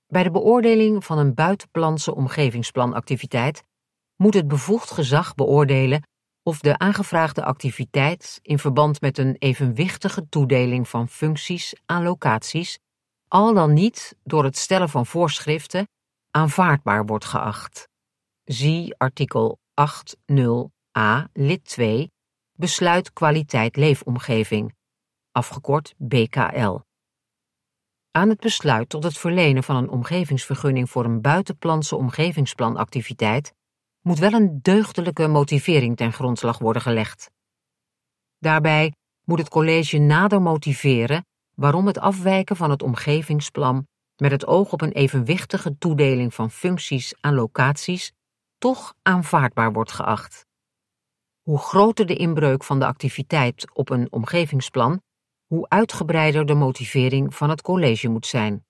Bij 0.07 0.23
de 0.23 0.31
beoordeling 0.31 1.05
van 1.05 1.17
een 1.17 1.33
buitenplantse 1.33 2.15
omgevingsplanactiviteit 2.15 3.63
moet 4.15 4.33
het 4.33 4.47
bevoegd 4.47 4.91
gezag 4.91 5.35
beoordelen 5.35 6.07
of 6.43 6.59
de 6.59 6.77
aangevraagde 6.77 7.43
activiteit 7.43 8.39
in 8.41 8.59
verband 8.59 9.01
met 9.01 9.17
een 9.17 9.35
evenwichtige 9.39 10.29
toedeling 10.29 10.87
van 10.89 11.09
functies 11.09 11.75
aan 11.85 12.03
locaties 12.03 12.79
al 13.27 13.53
dan 13.53 13.73
niet 13.73 14.15
door 14.23 14.43
het 14.43 14.57
stellen 14.57 14.89
van 14.89 15.05
voorschriften 15.05 15.87
aanvaardbaar 16.37 17.05
wordt 17.05 17.25
geacht. 17.25 17.89
Zie 18.43 18.95
artikel 18.97 19.59
8.0a 19.81 21.31
lid 21.33 21.63
2 21.63 22.11
Besluit 22.53 23.13
kwaliteit 23.13 23.75
leefomgeving, 23.75 24.75
afgekort 25.31 25.93
BKL. 25.97 26.79
Aan 28.11 28.29
het 28.29 28.39
besluit 28.39 28.89
tot 28.89 29.03
het 29.03 29.17
verlenen 29.17 29.63
van 29.63 29.75
een 29.75 29.89
omgevingsvergunning 29.89 30.89
voor 30.89 31.05
een 31.05 31.21
buitenplantse 31.21 31.95
omgevingsplanactiviteit 31.95 33.53
moet 34.01 34.19
wel 34.19 34.33
een 34.33 34.59
deugdelijke 34.61 35.27
motivering 35.27 35.97
ten 35.97 36.13
grondslag 36.13 36.57
worden 36.59 36.81
gelegd. 36.81 37.31
Daarbij 38.37 38.93
moet 39.23 39.39
het 39.39 39.49
college 39.49 39.97
nader 39.97 40.41
motiveren 40.41 41.25
waarom 41.55 41.87
het 41.87 41.99
afwijken 41.99 42.55
van 42.55 42.69
het 42.69 42.83
omgevingsplan 42.83 43.87
met 44.21 44.31
het 44.31 44.47
oog 44.47 44.71
op 44.71 44.81
een 44.81 44.91
evenwichtige 44.91 45.77
toedeling 45.77 46.33
van 46.33 46.51
functies 46.51 47.13
aan 47.19 47.33
locaties 47.33 48.11
toch 48.57 48.93
aanvaardbaar 49.01 49.73
wordt 49.73 49.91
geacht. 49.91 50.45
Hoe 51.41 51.57
groter 51.57 52.05
de 52.05 52.15
inbreuk 52.15 52.63
van 52.63 52.79
de 52.79 52.85
activiteit 52.85 53.75
op 53.75 53.89
een 53.89 54.11
omgevingsplan, 54.11 55.01
hoe 55.45 55.69
uitgebreider 55.69 56.45
de 56.45 56.53
motivering 56.53 57.35
van 57.35 57.49
het 57.49 57.61
college 57.61 58.09
moet 58.09 58.25
zijn. 58.25 58.65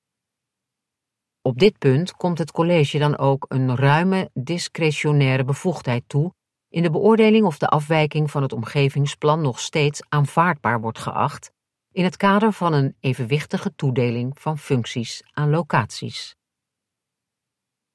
Op 1.41 1.59
dit 1.59 1.77
punt 1.77 2.13
komt 2.13 2.37
het 2.37 2.51
college 2.51 2.97
dan 2.97 3.17
ook 3.17 3.45
een 3.47 3.75
ruime 3.75 4.29
discretionaire 4.33 5.43
bevoegdheid 5.43 6.03
toe 6.07 6.33
in 6.69 6.83
de 6.83 6.89
beoordeling 6.89 7.45
of 7.45 7.57
de 7.57 7.67
afwijking 7.67 8.31
van 8.31 8.41
het 8.41 8.53
omgevingsplan 8.53 9.41
nog 9.41 9.59
steeds 9.59 10.01
aanvaardbaar 10.09 10.81
wordt 10.81 10.99
geacht 10.99 11.51
in 11.97 12.03
het 12.03 12.17
kader 12.17 12.53
van 12.53 12.73
een 12.73 12.95
evenwichtige 12.99 13.75
toedeling 13.75 14.39
van 14.39 14.57
functies 14.57 15.23
aan 15.31 15.49
locaties. 15.49 16.35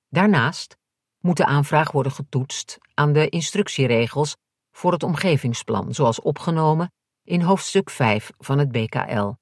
Daarnaast 0.08 0.76
moet 1.18 1.36
de 1.36 1.44
aanvraag 1.44 1.90
worden 1.90 2.12
getoetst 2.12 2.78
aan 2.94 3.12
de 3.12 3.28
instructieregels 3.28 4.36
voor 4.70 4.92
het 4.92 5.02
omgevingsplan, 5.02 5.94
zoals 5.94 6.20
opgenomen 6.20 6.92
in 7.22 7.40
hoofdstuk 7.40 7.90
5 7.90 8.30
van 8.38 8.58
het 8.58 8.72
BKL. 8.72 9.32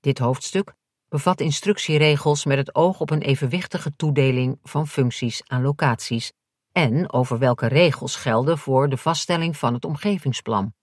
Dit 0.00 0.18
hoofdstuk 0.18 0.74
bevat 1.08 1.40
instructieregels 1.40 2.44
met 2.44 2.58
het 2.58 2.74
oog 2.74 3.00
op 3.00 3.10
een 3.10 3.22
evenwichtige 3.22 3.96
toedeling 3.96 4.58
van 4.62 4.88
functies 4.88 5.42
aan 5.46 5.62
locaties 5.62 6.32
en 6.72 7.12
over 7.12 7.38
welke 7.38 7.66
regels 7.66 8.16
gelden 8.16 8.58
voor 8.58 8.88
de 8.88 8.96
vaststelling 8.96 9.56
van 9.56 9.74
het 9.74 9.84
omgevingsplan. 9.84 10.74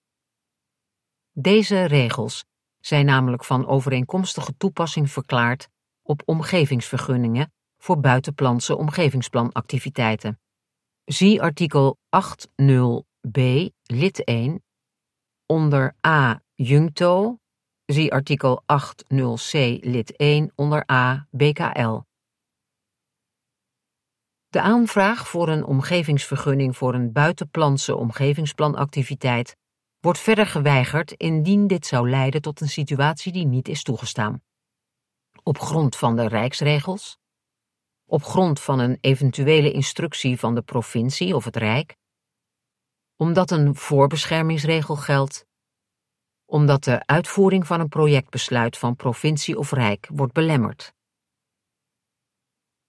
Deze 1.31 1.83
regels 1.83 2.45
zijn 2.85 3.05
namelijk 3.05 3.43
van 3.43 3.67
overeenkomstige 3.67 4.57
toepassing 4.57 5.11
verklaard 5.11 5.69
op 6.01 6.21
omgevingsvergunningen 6.25 7.53
voor 7.77 7.99
buitenplantse 7.99 8.77
omgevingsplanactiviteiten. 8.77 10.39
Zie 11.03 11.41
artikel 11.41 11.97
80b 11.97 13.41
lid 13.83 14.23
1 14.23 14.63
Onder 15.45 15.95
A. 16.07 16.41
Juncto, 16.53 17.39
zie 17.85 18.11
artikel 18.11 18.63
80c 18.63 19.79
lid 19.79 20.15
1 20.15 20.51
onder 20.55 20.91
A. 20.91 21.27
BKL. 21.31 21.99
De 24.47 24.61
aanvraag 24.61 25.27
voor 25.27 25.49
een 25.49 25.65
omgevingsvergunning 25.65 26.77
voor 26.77 26.93
een 26.93 27.11
buitenplantse 27.11 27.95
omgevingsplanactiviteit 27.95 29.55
wordt 30.05 30.19
verder 30.19 30.45
geweigerd 30.45 31.11
indien 31.11 31.67
dit 31.67 31.85
zou 31.85 32.09
leiden 32.09 32.41
tot 32.41 32.61
een 32.61 32.69
situatie 32.69 33.31
die 33.31 33.45
niet 33.45 33.67
is 33.67 33.83
toegestaan. 33.83 34.41
Op 35.43 35.59
grond 35.59 35.95
van 35.95 36.15
de 36.15 36.27
Rijksregels, 36.27 37.17
op 38.05 38.23
grond 38.23 38.59
van 38.59 38.79
een 38.79 38.97
eventuele 39.01 39.71
instructie 39.71 40.39
van 40.39 40.55
de 40.55 40.61
provincie 40.61 41.35
of 41.35 41.45
het 41.45 41.55
Rijk, 41.55 41.95
omdat 43.15 43.51
een 43.51 43.75
voorbeschermingsregel 43.75 44.95
geldt, 44.95 45.45
omdat 46.45 46.83
de 46.83 47.05
uitvoering 47.05 47.67
van 47.67 47.79
een 47.79 47.89
projectbesluit 47.89 48.77
van 48.77 48.95
provincie 48.95 49.57
of 49.57 49.71
Rijk 49.71 50.09
wordt 50.13 50.33
belemmerd. 50.33 50.93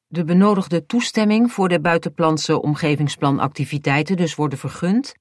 De 0.06 0.25
benodigde 0.25 0.87
toestemming 0.87 1.52
voor 1.52 1.68
de 1.68 1.80
buitenplantse 1.80 2.61
omgevingsplanactiviteiten 2.62 4.16
dus 4.16 4.35
worden 4.35 4.58
vergund 4.58 5.14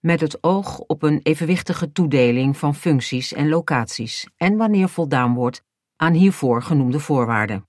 met 0.00 0.20
het 0.20 0.42
oog 0.42 0.78
op 0.78 1.02
een 1.02 1.20
evenwichtige 1.22 1.92
toedeling 1.92 2.56
van 2.56 2.74
functies 2.74 3.32
en 3.32 3.48
locaties 3.48 4.28
en 4.36 4.56
wanneer 4.56 4.88
voldaan 4.88 5.34
wordt 5.34 5.62
aan 5.96 6.12
hiervoor 6.12 6.62
genoemde 6.62 7.00
voorwaarden. 7.00 7.68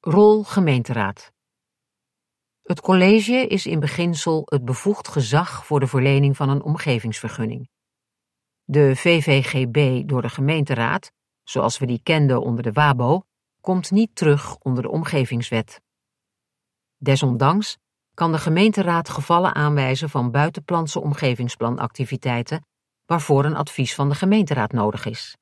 Rol 0.00 0.44
gemeenteraad 0.44 1.32
Het 2.62 2.80
college 2.80 3.46
is 3.46 3.66
in 3.66 3.80
beginsel 3.80 4.42
het 4.44 4.64
bevoegd 4.64 5.08
gezag 5.08 5.66
voor 5.66 5.80
de 5.80 5.86
verlening 5.86 6.36
van 6.36 6.48
een 6.48 6.62
omgevingsvergunning. 6.62 7.68
De 8.64 8.96
VVGB 8.96 10.08
door 10.08 10.22
de 10.22 10.28
gemeenteraad, 10.28 11.12
zoals 11.42 11.78
we 11.78 11.86
die 11.86 12.00
kenden 12.02 12.42
onder 12.42 12.62
de 12.62 12.72
WABO, 12.72 13.22
komt 13.60 13.90
niet 13.90 14.16
terug 14.16 14.56
onder 14.56 14.82
de 14.82 14.88
omgevingswet. 14.88 15.80
Desondanks 16.96 17.78
kan 18.16 18.32
de 18.32 18.38
gemeenteraad 18.38 19.08
gevallen 19.08 19.54
aanwijzen 19.54 20.10
van 20.10 20.30
buitenplantse 20.30 21.00
omgevingsplanactiviteiten 21.00 22.66
waarvoor 23.06 23.44
een 23.44 23.56
advies 23.56 23.94
van 23.94 24.08
de 24.08 24.14
gemeenteraad 24.14 24.72
nodig 24.72 25.04
is. 25.04 25.36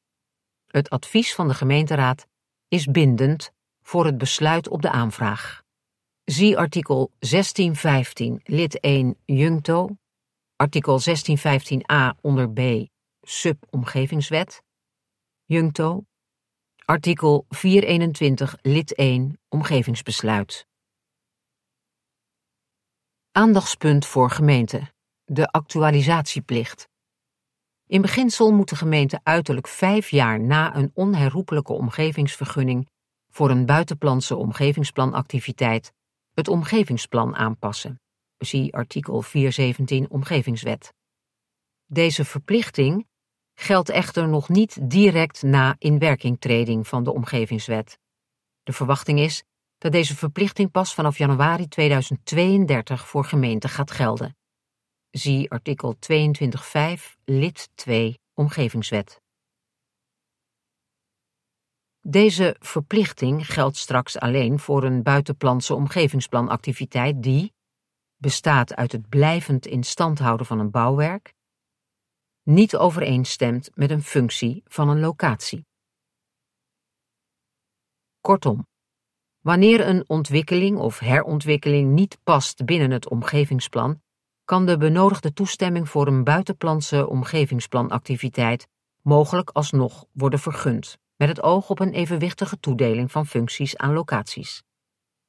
Het 0.67 0.91
advies 0.91 1.35
van 1.35 1.49
de 1.49 1.55
gemeenteraad 1.55 2.27
is 2.69 2.87
bindend 2.87 3.51
voor 3.83 4.05
het 4.07 4.19
besluit 4.19 4.69
op 4.69 4.83
de 4.83 4.91
aanvraag. 4.91 5.63
Zie 6.25 6.59
artikel 6.59 7.11
1615 7.19 8.41
lid 8.45 8.81
1 8.81 9.17
Juncto, 9.25 9.89
artikel 10.57 11.01
1615a 11.01 12.21
onder 12.21 12.51
B 12.51 12.61
sub 13.21 13.65
omgevingswet, 13.71 14.63
Juncto, 15.45 16.05
artikel 16.85 17.47
421 17.49 18.57
lid 18.63 18.95
1 18.95 19.41
omgevingsbesluit. 19.49 20.67
Aandachtspunt 23.37 24.07
voor 24.07 24.31
gemeenten: 24.31 24.89
de 25.25 25.51
actualisatieplicht. 25.51 26.89
In 27.87 28.03
beginsel 28.03 28.53
moet 28.53 28.69
de 28.69 28.77
gemeente 28.77 29.21
uiterlijk 29.23 29.69
vijf 29.69 30.11
jaar 30.11 30.41
na 30.41 30.77
een 30.77 30.91
onherroepelijke 30.95 31.73
omgevingsvergunning 31.73 32.89
voor 33.31 33.51
een 33.51 33.67
buitenplantse 33.67 34.37
omgevingsplanactiviteit 34.37 35.93
het 36.35 36.49
omgevingsplan 36.49 37.37
aanpassen. 37.37 38.01
Zie 38.39 38.75
artikel 38.75 39.23
417 39.23 40.11
Omgevingswet. 40.11 40.93
Deze 41.87 42.25
verplichting 42.25 43.07
geldt 43.55 43.89
echter 43.89 44.29
nog 44.29 44.49
niet 44.49 44.91
direct 44.91 45.43
na 45.43 45.75
inwerkingtreding 45.79 46.89
van 46.89 47.05
de 47.05 47.13
Omgevingswet. 47.13 47.99
De 48.63 48.73
verwachting 48.73 49.19
is 49.19 49.45
dat 49.85 49.93
deze 49.93 50.17
verplichting 50.17 50.71
pas 50.71 50.95
vanaf 50.95 51.19
januari 51.19 51.69
2032 51.69 53.09
voor 53.09 53.25
gemeenten 53.25 53.71
gaat 53.71 53.91
gelden. 53.91 54.37
Zie 55.11 55.51
artikel 55.51 55.97
22.5 55.97 57.17
lid 57.25 57.69
2 57.75 58.19
Omgevingswet. 58.35 59.21
Deze 62.01 62.57
verplichting 62.59 63.47
geldt 63.53 63.77
straks 63.77 64.19
alleen 64.19 64.59
voor 64.59 64.85
een 64.85 65.03
buitenplantse 65.03 65.75
omgevingsplanactiviteit 65.75 67.23
die 67.23 67.53
bestaat 68.17 68.75
uit 68.75 68.93
het 68.93 69.09
blijvend 69.09 69.67
in 69.67 69.83
stand 69.83 70.19
houden 70.19 70.47
van 70.47 70.59
een 70.59 70.71
bouwwerk, 70.71 71.35
niet 72.43 72.77
overeenstemt 72.77 73.77
met 73.77 73.91
een 73.91 74.03
functie 74.03 74.63
van 74.65 74.89
een 74.89 75.01
locatie. 75.01 75.67
Kortom, 78.21 78.67
wanneer 79.45 79.89
een 79.89 80.05
ontwikkeling 80.07 80.79
of 80.79 80.99
herontwikkeling 80.99 81.93
niet 81.93 82.19
past 82.23 82.65
binnen 82.65 82.91
het 82.91 83.09
omgevingsplan, 83.09 84.01
kan 84.45 84.67
de 84.67 84.77
benodigde 84.77 85.33
toestemming 85.33 85.89
voor 85.89 86.07
een 86.07 86.25
buitenplantse 86.25 87.09
omgevingsplanactiviteit 87.09 88.69
mogelijk 89.03 89.51
alsnog 89.51 90.05
worden 90.13 90.39
vergund, 90.39 90.99
met 91.17 91.29
het 91.29 91.43
oog 91.43 91.71
op 91.71 91.79
een 91.81 91.93
evenwichtige 91.93 92.61
toedeling 92.61 93.11
van 93.11 93.27
functies 93.27 93.77
aan 93.77 93.93
locaties. 93.93 94.63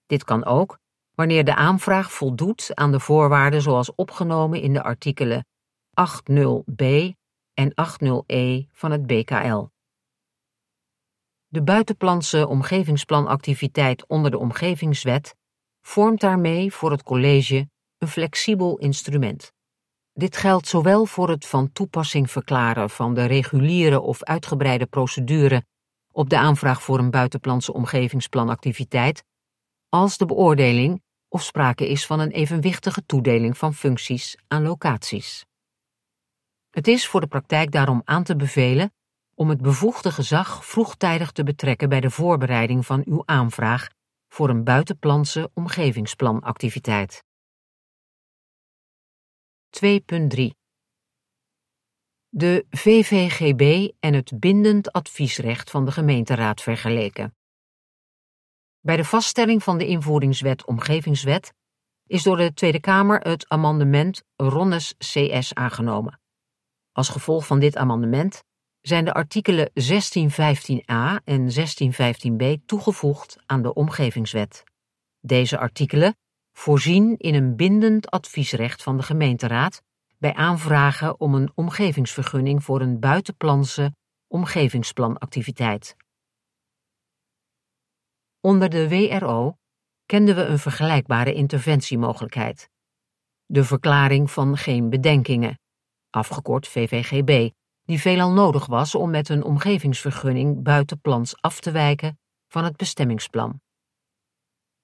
Dit 0.06 0.24
kan 0.24 0.46
ook 0.46 0.80
wanneer 1.16 1.46
de 1.46 1.56
aanvraag 1.56 2.12
voldoet 2.12 2.76
aan 2.76 2.92
de 2.92 3.00
voorwaarden 3.00 3.62
zoals 3.62 3.96
opgenomen 3.96 4.62
in 4.62 4.74
de 4.74 4.84
artikelen 4.84 5.46
80b 5.90 6.84
en 7.54 7.72
80e 7.72 8.70
van 8.72 8.92
het 8.92 9.08
BKL. 9.08 9.66
De 11.56 11.64
buitenplantse 11.64 12.48
omgevingsplanactiviteit 12.48 14.08
onder 14.08 14.32
de 14.32 14.38
Omgevingswet 14.38 15.36
vormt 15.82 16.20
daarmee 16.20 16.74
voor 16.74 16.92
het 16.92 17.04
college 17.04 17.70
een 17.98 18.08
flexibel 18.08 18.78
instrument. 18.78 19.52
Dit 20.14 20.38
geldt 20.38 20.68
zowel 20.68 21.06
voor 21.06 21.30
het 21.30 21.46
van 21.46 21.72
toepassing 21.72 22.32
verklaren 22.32 22.90
van 22.90 23.14
de 23.14 23.26
reguliere 23.26 24.00
of 24.02 24.24
uitgebreide 24.24 24.86
procedure 24.86 25.66
op 26.12 26.30
de 26.30 26.38
aanvraag 26.38 26.84
voor 26.84 27.00
een 27.00 27.12
buitenplantse 27.12 27.74
omgevingsplanactiviteit, 27.74 29.24
als 29.90 30.18
de 30.18 30.26
beoordeling 30.26 31.04
of 31.28 31.44
sprake 31.44 31.88
is 31.88 32.06
van 32.06 32.20
een 32.20 32.32
evenwichtige 32.32 33.06
toedeling 33.06 33.58
van 33.58 33.74
functies 33.74 34.38
aan 34.48 34.64
locaties. 34.64 35.46
Het 36.70 36.88
is 36.88 37.08
voor 37.08 37.22
de 37.22 37.28
praktijk 37.28 37.72
daarom 37.72 38.02
aan 38.06 38.24
te 38.24 38.36
bevelen 38.36 38.94
om 39.36 39.50
het 39.50 39.62
bevoegde 39.62 40.12
gezag 40.12 40.66
vroegtijdig 40.66 41.32
te 41.32 41.44
betrekken 41.44 41.90
bij 41.90 42.02
de 42.02 42.10
voorbereiding 42.10 42.86
van 42.86 43.02
uw 43.06 43.24
aanvraag 43.26 43.88
voor 44.28 44.50
een 44.50 44.64
buitenplantse 44.64 45.50
omgevingsplanactiviteit. 45.54 47.24
2.3 49.84 49.88
De 52.30 52.66
VVGB 52.70 53.92
en 54.00 54.14
het 54.14 54.40
bindend 54.40 54.92
adviesrecht 54.92 55.70
van 55.70 55.86
de 55.86 55.92
gemeenteraad 55.92 56.62
vergeleken. 56.62 57.36
Bij 58.80 58.98
de 58.98 59.06
vaststelling 59.06 59.64
van 59.64 59.78
de 59.78 59.88
invoeringswet 59.88 60.66
Omgevingswet 60.66 61.54
is 62.08 62.24
door 62.24 62.38
de 62.38 62.54
Tweede 62.54 62.80
Kamer 62.80 63.20
het 63.20 63.50
amendement 63.50 64.24
Ronnes 64.36 64.96
CS 64.98 65.54
aangenomen. 65.54 66.20
Als 66.92 67.10
gevolg 67.10 67.46
van 67.46 67.60
dit 67.60 67.76
amendement 67.76 68.44
zijn 68.88 69.06
de 69.06 69.14
artikelen 69.14 69.70
1615a 69.70 71.24
en 71.24 71.50
1615b 71.52 72.66
toegevoegd 72.66 73.38
aan 73.46 73.62
de 73.62 73.74
Omgevingswet. 73.74 74.64
Deze 75.20 75.58
artikelen 75.58 76.18
voorzien 76.52 77.18
in 77.18 77.36
een 77.36 77.56
bindend 77.56 78.10
adviesrecht 78.10 78.84
van 78.84 78.98
de 78.98 79.04
gemeenteraad 79.04 79.82
bij 80.18 80.34
aanvragen 80.34 81.20
om 81.20 81.36
een 81.36 81.52
omgevingsvergunning 81.56 82.64
voor 82.64 82.82
een 82.82 83.00
buitenplanse 83.00 83.96
omgevingsplanactiviteit. 84.28 85.96
Onder 88.40 88.70
de 88.70 88.90
WRO 88.90 89.58
kenden 90.06 90.36
we 90.36 90.42
een 90.42 90.60
vergelijkbare 90.60 91.34
interventiemogelijkheid. 91.34 92.70
De 93.46 93.64
verklaring 93.64 94.32
van 94.32 94.58
geen 94.58 94.90
bedenkingen, 94.90 95.60
afgekort 96.10 96.68
VVGB, 96.68 97.50
die 97.86 98.00
veelal 98.00 98.32
nodig 98.32 98.66
was 98.66 98.96
om 98.96 99.10
met 99.10 99.30
een 99.30 99.44
omgevingsvergunning 99.44 100.64
buitenplans 100.64 101.42
af 101.42 101.60
te 101.60 101.72
wijken 101.72 102.20
van 102.48 102.64
het 102.64 102.76
bestemmingsplan. 102.76 103.62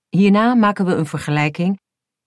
Hierna 0.10 0.54
maken 0.54 0.86
we 0.86 0.94
een 0.94 1.06
vergelijking 1.06 1.80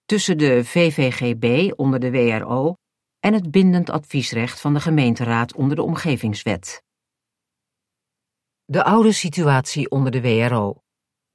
tussen 0.05 0.37
de 0.37 0.65
VVGB 0.65 1.73
onder 1.79 1.99
de 1.99 2.11
WRO 2.11 2.75
en 3.19 3.33
het 3.33 3.51
bindend 3.51 3.89
adviesrecht 3.89 4.61
van 4.61 4.73
de 4.73 4.79
gemeenteraad 4.79 5.53
onder 5.53 5.75
de 5.75 5.83
Omgevingswet. 5.83 6.83
De 8.65 8.83
oude 8.83 9.11
situatie 9.11 9.89
onder 9.89 10.11
de 10.11 10.21
WRO. 10.21 10.75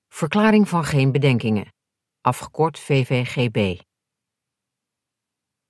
Verklaring 0.09 0.68
van 0.68 0.85
geen 0.85 1.12
bedenkingen. 1.12 1.72
Afgekort 2.20 2.79
VVGB. 2.79 3.81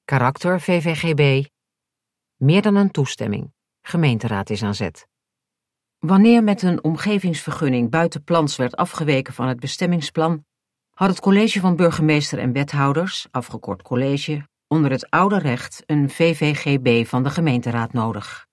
Karakter 0.04 0.60
VVGB 0.60 1.46
meer 2.40 2.62
dan 2.62 2.74
een 2.74 2.90
toestemming, 2.90 3.52
gemeenteraad 3.90 4.50
is 4.50 4.62
aan 4.62 4.74
zet. 4.74 5.08
Wanneer 5.98 6.44
met 6.44 6.62
een 6.62 6.84
omgevingsvergunning 6.84 7.90
buiten 7.90 8.24
plans 8.24 8.56
werd 8.56 8.76
afgeweken 8.76 9.34
van 9.34 9.48
het 9.48 9.60
bestemmingsplan, 9.60 10.44
had 10.90 11.08
het 11.08 11.20
college 11.20 11.60
van 11.60 11.76
burgemeester 11.76 12.38
en 12.38 12.52
wethouders, 12.52 13.26
afgekort 13.30 13.82
college, 13.82 14.48
onder 14.66 14.90
het 14.90 15.10
oude 15.10 15.38
recht 15.38 15.82
een 15.86 16.10
VVGB 16.10 17.06
van 17.06 17.22
de 17.22 17.30
gemeenteraad 17.30 17.92
nodig. 17.92 18.46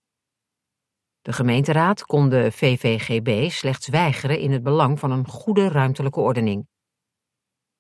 De 1.22 1.34
gemeenteraad 1.34 2.04
kon 2.06 2.30
de 2.30 2.52
VVGB 2.52 3.50
slechts 3.50 3.88
weigeren 3.88 4.40
in 4.40 4.52
het 4.52 4.64
belang 4.64 5.00
van 5.00 5.12
een 5.12 5.28
goede 5.28 5.68
ruimtelijke 5.68 6.20
ordening. 6.20 6.68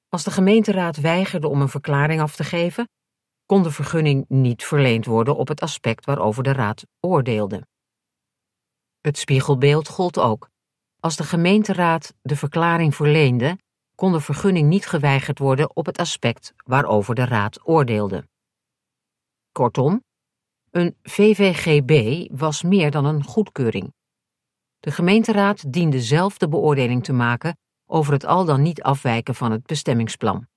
Als 0.10 0.24
de 0.24 0.32
gemeenteraad 0.32 0.98
weigerde 0.98 1.48
om 1.48 1.62
een 1.62 1.70
verklaring 1.70 2.22
af 2.22 2.36
te 2.36 2.44
geven, 2.44 2.90
kon 3.48 3.64
de 3.64 3.72
vergunning 3.72 4.26
niet 4.28 4.64
verleend 4.64 5.06
worden 5.06 5.36
op 5.36 5.48
het 5.48 5.62
aspect 5.62 6.06
waarover 6.06 6.44
de 6.44 6.52
raad 6.52 6.86
oordeelde. 7.00 7.68
Het 9.02 9.18
spiegelbeeld 9.18 9.88
gold 9.88 10.20
ook. 10.20 10.50
Als 11.00 11.16
de 11.16 11.24
gemeenteraad 11.24 12.14
de 12.22 12.36
verklaring 12.36 12.96
verleende, 12.96 13.58
kon 13.96 14.12
de 14.12 14.20
vergunning 14.20 14.70
niet 14.70 14.86
geweigerd 14.86 15.40
worden 15.40 15.76
op 15.76 15.86
het 15.86 15.98
aspect 15.98 16.54
waarover 16.56 17.16
de 17.16 17.26
raad 17.26 17.68
oordeelde. 17.68 18.28
Kortom, 19.52 20.04
een 20.72 20.96
VVGB 21.04 22.26
was 22.38 22.64
meer 22.64 22.92
dan 22.92 23.06
een 23.06 23.24
goedkeuring. 23.24 23.94
De 24.80 24.92
gemeenteraad 24.92 25.74
diende 25.74 26.02
zelf 26.02 26.38
de 26.38 26.48
beoordeling 26.48 27.04
te 27.04 27.14
maken 27.14 27.58
over 27.86 28.14
het 28.14 28.26
al 28.26 28.46
dan 28.46 28.62
niet 28.62 28.82
afwijken 28.82 29.36
van 29.36 29.52
het 29.52 29.66
bestemmingsplan. 29.66 30.48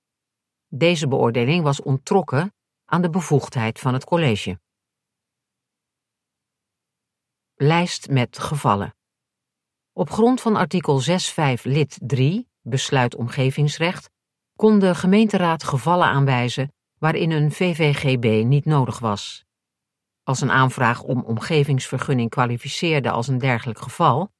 Deze 0.67 1.07
beoordeling 1.07 1.63
was 1.63 1.81
onttrokken 1.81 2.53
aan 2.91 3.01
de 3.01 3.09
bevoegdheid 3.09 3.79
van 3.79 3.93
het 3.93 4.03
college. 4.03 4.59
Lijst 7.55 8.09
met 8.09 8.39
gevallen. 8.39 8.95
Op 9.93 10.09
grond 10.09 10.41
van 10.41 10.55
artikel 10.55 11.01
6.5 11.01 11.61
lid 11.63 11.97
3, 12.01 12.49
besluit 12.61 13.15
omgevingsrecht, 13.15 14.09
kon 14.55 14.79
de 14.79 14.95
gemeenteraad 14.95 15.63
gevallen 15.63 16.07
aanwijzen 16.07 16.73
waarin 16.99 17.31
een 17.31 17.51
VVGB 17.51 18.45
niet 18.45 18.65
nodig 18.65 18.99
was. 18.99 19.45
Als 20.23 20.41
een 20.41 20.51
aanvraag 20.51 21.01
om 21.01 21.23
omgevingsvergunning 21.23 22.29
kwalificeerde 22.29 23.11
als 23.11 23.27
een 23.27 23.37
dergelijk 23.37 23.79
geval, 23.79 24.31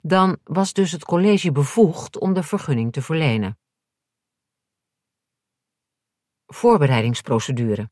dan 0.00 0.38
was 0.44 0.72
dus 0.72 0.92
het 0.92 1.04
college 1.04 1.52
bevoegd 1.52 2.18
om 2.18 2.34
de 2.34 2.42
vergunning 2.42 2.92
te 2.92 3.02
verlenen. 3.02 3.58
Voorbereidingsprocedure. 6.46 7.90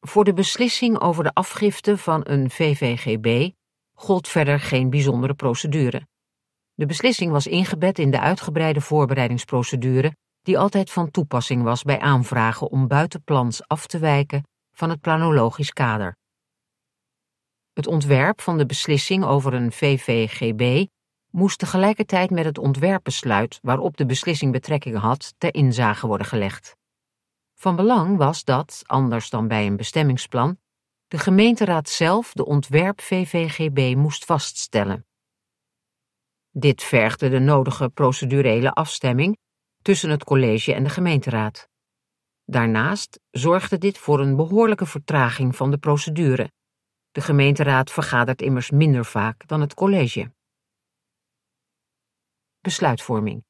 Voor 0.00 0.24
de 0.24 0.32
beslissing 0.32 1.00
over 1.00 1.24
de 1.24 1.32
afgifte 1.34 1.98
van 1.98 2.20
een 2.24 2.50
VVGB 2.50 3.50
gold 3.94 4.28
verder 4.28 4.60
geen 4.60 4.90
bijzondere 4.90 5.34
procedure. 5.34 6.06
De 6.74 6.86
beslissing 6.86 7.32
was 7.32 7.46
ingebed 7.46 7.98
in 7.98 8.10
de 8.10 8.20
uitgebreide 8.20 8.80
voorbereidingsprocedure 8.80 10.16
die 10.42 10.58
altijd 10.58 10.90
van 10.90 11.10
toepassing 11.10 11.62
was 11.62 11.82
bij 11.82 11.98
aanvragen 11.98 12.70
om 12.70 12.88
buitenplans 12.88 13.68
af 13.68 13.86
te 13.86 13.98
wijken 13.98 14.42
van 14.72 14.90
het 14.90 15.00
planologisch 15.00 15.72
kader. 15.72 16.16
Het 17.72 17.86
ontwerp 17.86 18.40
van 18.40 18.58
de 18.58 18.66
beslissing 18.66 19.24
over 19.24 19.54
een 19.54 19.72
VVGB 19.72 20.86
moest 21.30 21.58
tegelijkertijd 21.58 22.30
met 22.30 22.44
het 22.44 22.58
ontwerpbesluit 22.58 23.58
waarop 23.62 23.96
de 23.96 24.06
beslissing 24.06 24.52
betrekking 24.52 24.96
had 24.96 25.34
ter 25.38 25.54
inzage 25.54 26.06
worden 26.06 26.26
gelegd. 26.26 26.76
Van 27.64 27.76
belang 27.76 28.16
was 28.16 28.44
dat, 28.44 28.82
anders 28.86 29.30
dan 29.30 29.48
bij 29.48 29.66
een 29.66 29.76
bestemmingsplan, 29.76 30.58
de 31.06 31.18
gemeenteraad 31.18 31.88
zelf 31.88 32.32
de 32.32 32.44
ontwerp 32.44 33.00
VVGB 33.00 33.96
moest 33.96 34.24
vaststellen. 34.24 35.06
Dit 36.50 36.82
vergde 36.82 37.28
de 37.28 37.38
nodige 37.38 37.88
procedurele 37.88 38.72
afstemming 38.72 39.38
tussen 39.82 40.10
het 40.10 40.24
college 40.24 40.74
en 40.74 40.82
de 40.82 40.88
gemeenteraad. 40.88 41.68
Daarnaast 42.44 43.20
zorgde 43.30 43.78
dit 43.78 43.98
voor 43.98 44.20
een 44.20 44.36
behoorlijke 44.36 44.86
vertraging 44.86 45.56
van 45.56 45.70
de 45.70 45.78
procedure. 45.78 46.52
De 47.10 47.20
gemeenteraad 47.20 47.90
vergadert 47.90 48.42
immers 48.42 48.70
minder 48.70 49.04
vaak 49.04 49.46
dan 49.46 49.60
het 49.60 49.74
college. 49.74 50.32
Besluitvorming. 52.60 53.44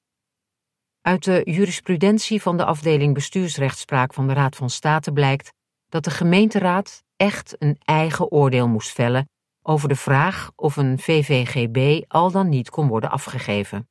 Uit 1.07 1.25
de 1.25 1.43
jurisprudentie 1.45 2.43
van 2.43 2.57
de 2.57 2.64
afdeling 2.64 3.14
bestuursrechtspraak 3.14 4.14
van 4.14 4.27
de 4.27 4.33
Raad 4.33 4.57
van 4.57 4.71
State 4.71 5.12
blijkt 5.12 5.53
dat 5.88 6.05
de 6.05 6.11
gemeenteraad 6.11 7.05
echt 7.17 7.57
een 7.59 7.79
eigen 7.85 8.31
oordeel 8.31 8.69
moest 8.69 8.93
vellen 8.93 9.29
over 9.62 9.88
de 9.88 9.97
vraag 9.97 10.51
of 10.57 10.77
een 10.77 10.99
VVGB 10.99 12.03
al 12.09 12.31
dan 12.31 12.49
niet 12.49 12.71
kon 12.71 12.88
worden 12.88 13.11
afgegeven. 13.11 13.88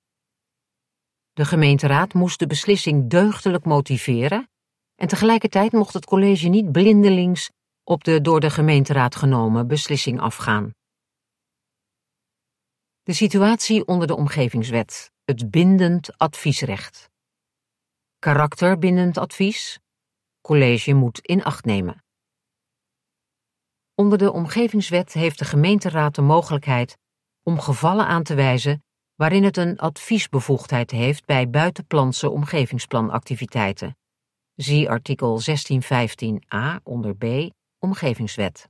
De 1.34 1.46
gemeenteraad 1.46 2.14
moest 2.14 2.40
de 2.40 2.48
beslissing 2.48 3.10
deugdelijk 3.10 3.66
motiveren 3.66 4.50
en 4.96 5.08
tegelijkertijd 5.08 5.72
mocht 5.72 5.94
het 5.94 6.06
college 6.06 6.48
niet 6.48 6.72
blindelings 6.72 7.50
op 7.84 8.04
de 8.04 8.22
door 8.22 8.40
de 8.40 8.50
gemeenteraad 8.50 9.16
genomen 9.16 9.68
beslissing 9.68 10.20
afgaan. 10.20 10.72
De 13.04 13.14
situatie 13.14 13.86
onder 13.86 14.08
de 14.08 14.16
omgevingswet, 14.16 15.13
het 15.26 15.52
bindend 15.52 16.18
adviesrecht. 16.18 17.10
Karakterbindend 18.20 19.18
advies. 19.18 19.80
College 20.42 20.94
moet 20.94 21.20
in 21.20 21.44
acht 21.44 21.66
nemen. 21.66 22.04
Onder 23.96 24.18
de 24.18 24.32
omgevingswet 24.32 25.14
heeft 25.14 25.40
de 25.40 25.46
gemeenteraad 25.46 26.16
de 26.16 26.22
mogelijkheid 26.22 26.98
om 27.44 27.60
gevallen 27.60 28.08
aan 28.08 28.24
te 28.24 28.36
wijzen 28.36 28.84
waarin 29.16 29.44
het 29.44 29.58
een 29.58 29.80
adviesbevoegdheid 29.80 30.92
heeft 30.92 31.26
bij 31.26 31.50
buitenplantse 31.50 32.30
omgevingsplanactiviteiten. 32.30 33.98
Zie 34.56 34.90
artikel 34.90 35.42
1615a 35.42 36.84
onder 36.84 37.16
B 37.16 37.54
Omgevingswet. 37.80 38.70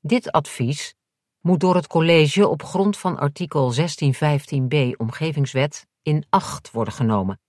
Dit 0.00 0.30
advies 0.30 0.94
moet 1.42 1.60
door 1.60 1.74
het 1.74 1.86
college 1.86 2.48
op 2.48 2.62
grond 2.62 2.98
van 2.98 3.18
artikel 3.18 3.74
1615b 3.74 4.96
Omgevingswet 4.96 5.86
in 6.02 6.26
acht 6.28 6.70
worden 6.70 6.94
genomen. 6.94 7.40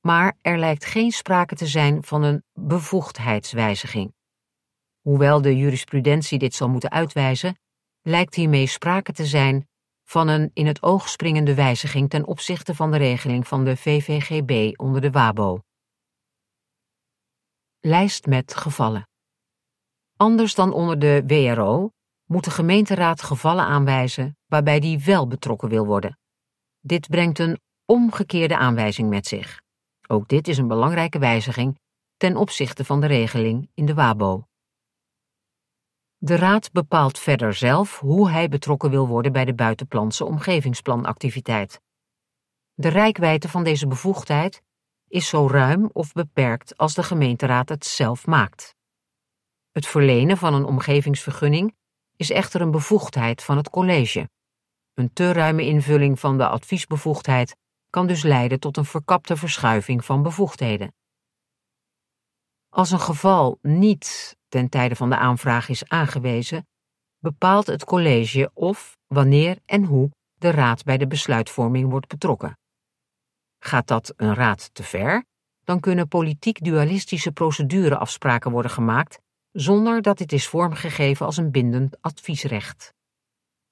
Maar 0.00 0.36
er 0.40 0.58
lijkt 0.58 0.84
geen 0.84 1.10
sprake 1.10 1.54
te 1.54 1.66
zijn 1.66 2.04
van 2.04 2.22
een 2.22 2.44
bevoegdheidswijziging. 2.52 4.14
Hoewel 5.00 5.42
de 5.42 5.56
jurisprudentie 5.56 6.38
dit 6.38 6.54
zal 6.54 6.68
moeten 6.68 6.90
uitwijzen, 6.90 7.58
lijkt 8.02 8.34
hiermee 8.34 8.66
sprake 8.66 9.12
te 9.12 9.26
zijn 9.26 9.68
van 10.04 10.28
een 10.28 10.50
in 10.52 10.66
het 10.66 10.82
oog 10.82 11.08
springende 11.08 11.54
wijziging 11.54 12.10
ten 12.10 12.26
opzichte 12.26 12.74
van 12.74 12.90
de 12.90 12.96
regeling 12.96 13.48
van 13.48 13.64
de 13.64 13.76
VVGB 13.76 14.78
onder 14.80 15.00
de 15.00 15.10
WABO. 15.10 15.60
Lijst 17.80 18.26
met 18.26 18.54
gevallen. 18.54 19.08
Anders 20.16 20.54
dan 20.54 20.72
onder 20.72 20.98
de 20.98 21.22
WRO 21.26 21.90
moet 22.34 22.44
de 22.44 22.50
gemeenteraad 22.50 23.22
gevallen 23.22 23.64
aanwijzen 23.64 24.36
waarbij 24.46 24.80
die 24.80 25.04
wel 25.04 25.26
betrokken 25.26 25.68
wil 25.68 25.86
worden. 25.86 26.18
Dit 26.80 27.08
brengt 27.08 27.38
een 27.38 27.60
omgekeerde 27.84 28.56
aanwijzing 28.56 29.08
met 29.08 29.26
zich. 29.26 29.60
Ook 30.08 30.28
dit 30.28 30.48
is 30.48 30.58
een 30.58 30.68
belangrijke 30.68 31.18
wijziging 31.18 31.78
ten 32.16 32.36
opzichte 32.36 32.84
van 32.84 33.00
de 33.00 33.06
regeling 33.06 33.70
in 33.74 33.86
de 33.86 33.94
WABO. 33.94 34.46
De 36.16 36.36
Raad 36.36 36.72
bepaalt 36.72 37.18
verder 37.18 37.54
zelf 37.54 37.98
hoe 37.98 38.30
hij 38.30 38.48
betrokken 38.48 38.90
wil 38.90 39.06
worden 39.06 39.32
bij 39.32 39.44
de 39.44 39.54
buitenplantse 39.54 40.24
omgevingsplanactiviteit. 40.24 41.80
De 42.74 42.88
rijkwijde 42.88 43.48
van 43.48 43.64
deze 43.64 43.86
bevoegdheid 43.86 44.62
is 45.08 45.28
zo 45.28 45.48
ruim 45.48 45.90
of 45.92 46.12
beperkt 46.12 46.76
als 46.76 46.94
de 46.94 47.02
gemeenteraad 47.02 47.68
het 47.68 47.84
zelf 47.84 48.26
maakt. 48.26 48.74
Het 49.72 49.86
verlenen 49.86 50.36
van 50.36 50.54
een 50.54 50.64
omgevingsvergunning 50.64 51.74
is 52.16 52.30
echter 52.30 52.60
een 52.60 52.70
bevoegdheid 52.70 53.42
van 53.42 53.56
het 53.56 53.70
college. 53.70 54.28
Een 54.94 55.12
te 55.12 55.32
ruime 55.32 55.62
invulling 55.62 56.20
van 56.20 56.38
de 56.38 56.48
adviesbevoegdheid 56.48 57.56
kan 57.90 58.06
dus 58.06 58.22
leiden 58.22 58.60
tot 58.60 58.76
een 58.76 58.84
verkapte 58.84 59.36
verschuiving 59.36 60.04
van 60.04 60.22
bevoegdheden. 60.22 60.94
Als 62.68 62.90
een 62.90 63.00
geval 63.00 63.58
niet 63.62 64.36
ten 64.48 64.68
tijde 64.68 64.96
van 64.96 65.10
de 65.10 65.16
aanvraag 65.16 65.68
is 65.68 65.88
aangewezen, 65.88 66.66
bepaalt 67.18 67.66
het 67.66 67.84
college 67.84 68.50
of, 68.54 68.96
wanneer 69.06 69.58
en 69.66 69.84
hoe 69.84 70.10
de 70.34 70.50
raad 70.50 70.84
bij 70.84 70.98
de 70.98 71.06
besluitvorming 71.06 71.90
wordt 71.90 72.08
betrokken. 72.08 72.58
Gaat 73.58 73.86
dat 73.86 74.12
een 74.16 74.34
raad 74.34 74.74
te 74.74 74.82
ver, 74.82 75.24
dan 75.64 75.80
kunnen 75.80 76.08
politiek-dualistische 76.08 77.32
procedureafspraken 77.32 78.50
worden 78.50 78.70
gemaakt 78.70 79.18
zonder 79.54 80.02
dat 80.02 80.18
dit 80.18 80.32
is 80.32 80.48
vormgegeven 80.48 81.26
als 81.26 81.36
een 81.36 81.50
bindend 81.50 82.02
adviesrecht. 82.02 82.94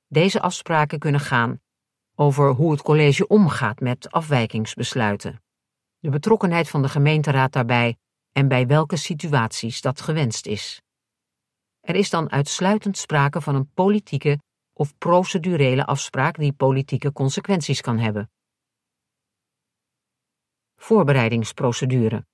Deze 0.07 0.41
afspraken 0.41 0.99
kunnen 0.99 1.21
gaan 1.21 1.61
over 2.15 2.51
hoe 2.51 2.71
het 2.71 2.83
college 2.83 3.27
omgaat 3.27 3.81
met 3.81 4.11
afwijkingsbesluiten, 4.11 5.43
de 5.99 6.11
betrokkenheid 6.11 6.69
van 6.69 6.83
de 6.83 6.89
gemeenteraad 6.89 7.53
daarbij 7.53 7.97
en 8.33 8.49
bij 8.49 8.67
welke 8.67 8.97
situaties 8.97 9.81
dat 9.81 10.01
gewenst 10.01 10.47
is. 10.47 10.83
Er 11.81 11.95
is 11.95 12.11
dan 12.11 12.31
uitsluitend 12.31 12.99
sprake 12.99 13.41
van 13.41 13.55
een 13.55 13.73
politieke 13.73 14.39
of 14.73 14.99
procedurele 14.99 15.87
afspraak 15.87 16.37
die 16.37 16.53
politieke 16.53 17.13
consequenties 17.13 17.81
kan 17.81 17.99
hebben. 17.99 18.31
Voorbereidingsprocedure. 20.77 22.27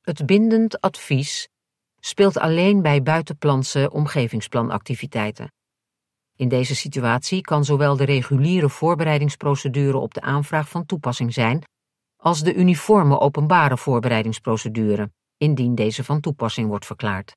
Het 0.00 0.26
bindend 0.26 0.80
advies 0.80 1.48
speelt 2.04 2.38
alleen 2.38 2.82
bij 2.82 3.02
buitenplantse 3.02 3.90
omgevingsplanactiviteiten. 3.90 5.52
In 6.36 6.48
deze 6.48 6.74
situatie 6.74 7.40
kan 7.40 7.64
zowel 7.64 7.96
de 7.96 8.04
reguliere 8.04 8.68
voorbereidingsprocedure 8.68 9.98
op 9.98 10.14
de 10.14 10.20
aanvraag 10.20 10.68
van 10.68 10.86
toepassing 10.86 11.32
zijn, 11.32 11.64
als 12.16 12.42
de 12.42 12.54
uniforme 12.54 13.18
openbare 13.18 13.76
voorbereidingsprocedure, 13.76 15.12
indien 15.36 15.74
deze 15.74 16.04
van 16.04 16.20
toepassing 16.20 16.68
wordt 16.68 16.86
verklaard. 16.86 17.36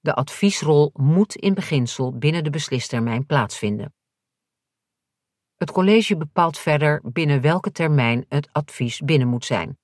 De 0.00 0.14
adviesrol 0.14 0.90
moet 0.94 1.34
in 1.34 1.54
beginsel 1.54 2.18
binnen 2.18 2.44
de 2.44 2.50
beslistermijn 2.50 3.26
plaatsvinden. 3.26 3.94
Het 5.54 5.70
college 5.70 6.16
bepaalt 6.16 6.58
verder 6.58 7.00
binnen 7.04 7.40
welke 7.40 7.72
termijn 7.72 8.24
het 8.28 8.48
advies 8.52 9.00
binnen 9.00 9.28
moet 9.28 9.44
zijn. 9.44 9.78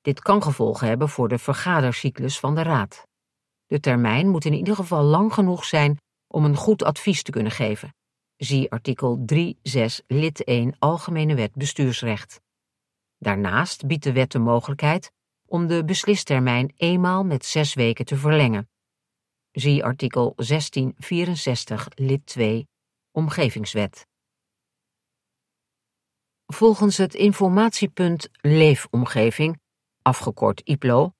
Dit 0.00 0.20
kan 0.20 0.42
gevolgen 0.42 0.88
hebben 0.88 1.08
voor 1.08 1.28
de 1.28 1.38
vergadercyclus 1.38 2.38
van 2.38 2.54
de 2.54 2.62
Raad. 2.62 3.06
De 3.74 3.80
termijn 3.80 4.28
moet 4.28 4.44
in 4.44 4.52
ieder 4.52 4.74
geval 4.74 5.02
lang 5.02 5.32
genoeg 5.32 5.64
zijn 5.64 5.98
om 6.26 6.44
een 6.44 6.56
goed 6.56 6.82
advies 6.82 7.22
te 7.22 7.30
kunnen 7.30 7.52
geven. 7.52 7.94
Zie 8.36 8.70
artikel 8.70 9.24
3.6 9.32 9.44
lid 10.06 10.44
1 10.44 10.76
Algemene 10.78 11.34
Wet 11.34 11.54
Bestuursrecht. 11.54 12.40
Daarnaast 13.18 13.86
biedt 13.86 14.02
de 14.02 14.12
wet 14.12 14.32
de 14.32 14.38
mogelijkheid 14.38 15.12
om 15.46 15.66
de 15.66 15.84
beslistermijn 15.84 16.72
eenmaal 16.76 17.24
met 17.24 17.44
zes 17.44 17.74
weken 17.74 18.04
te 18.04 18.16
verlengen. 18.16 18.68
Zie 19.52 19.84
artikel 19.84 20.32
1664 20.36 21.88
lid 21.94 22.26
2 22.26 22.68
Omgevingswet. 23.10 24.06
Volgens 26.46 26.96
het 26.96 27.14
informatiepunt 27.14 28.28
Leefomgeving, 28.40 29.60
afgekort 30.02 30.60
IPLO, 30.60 31.12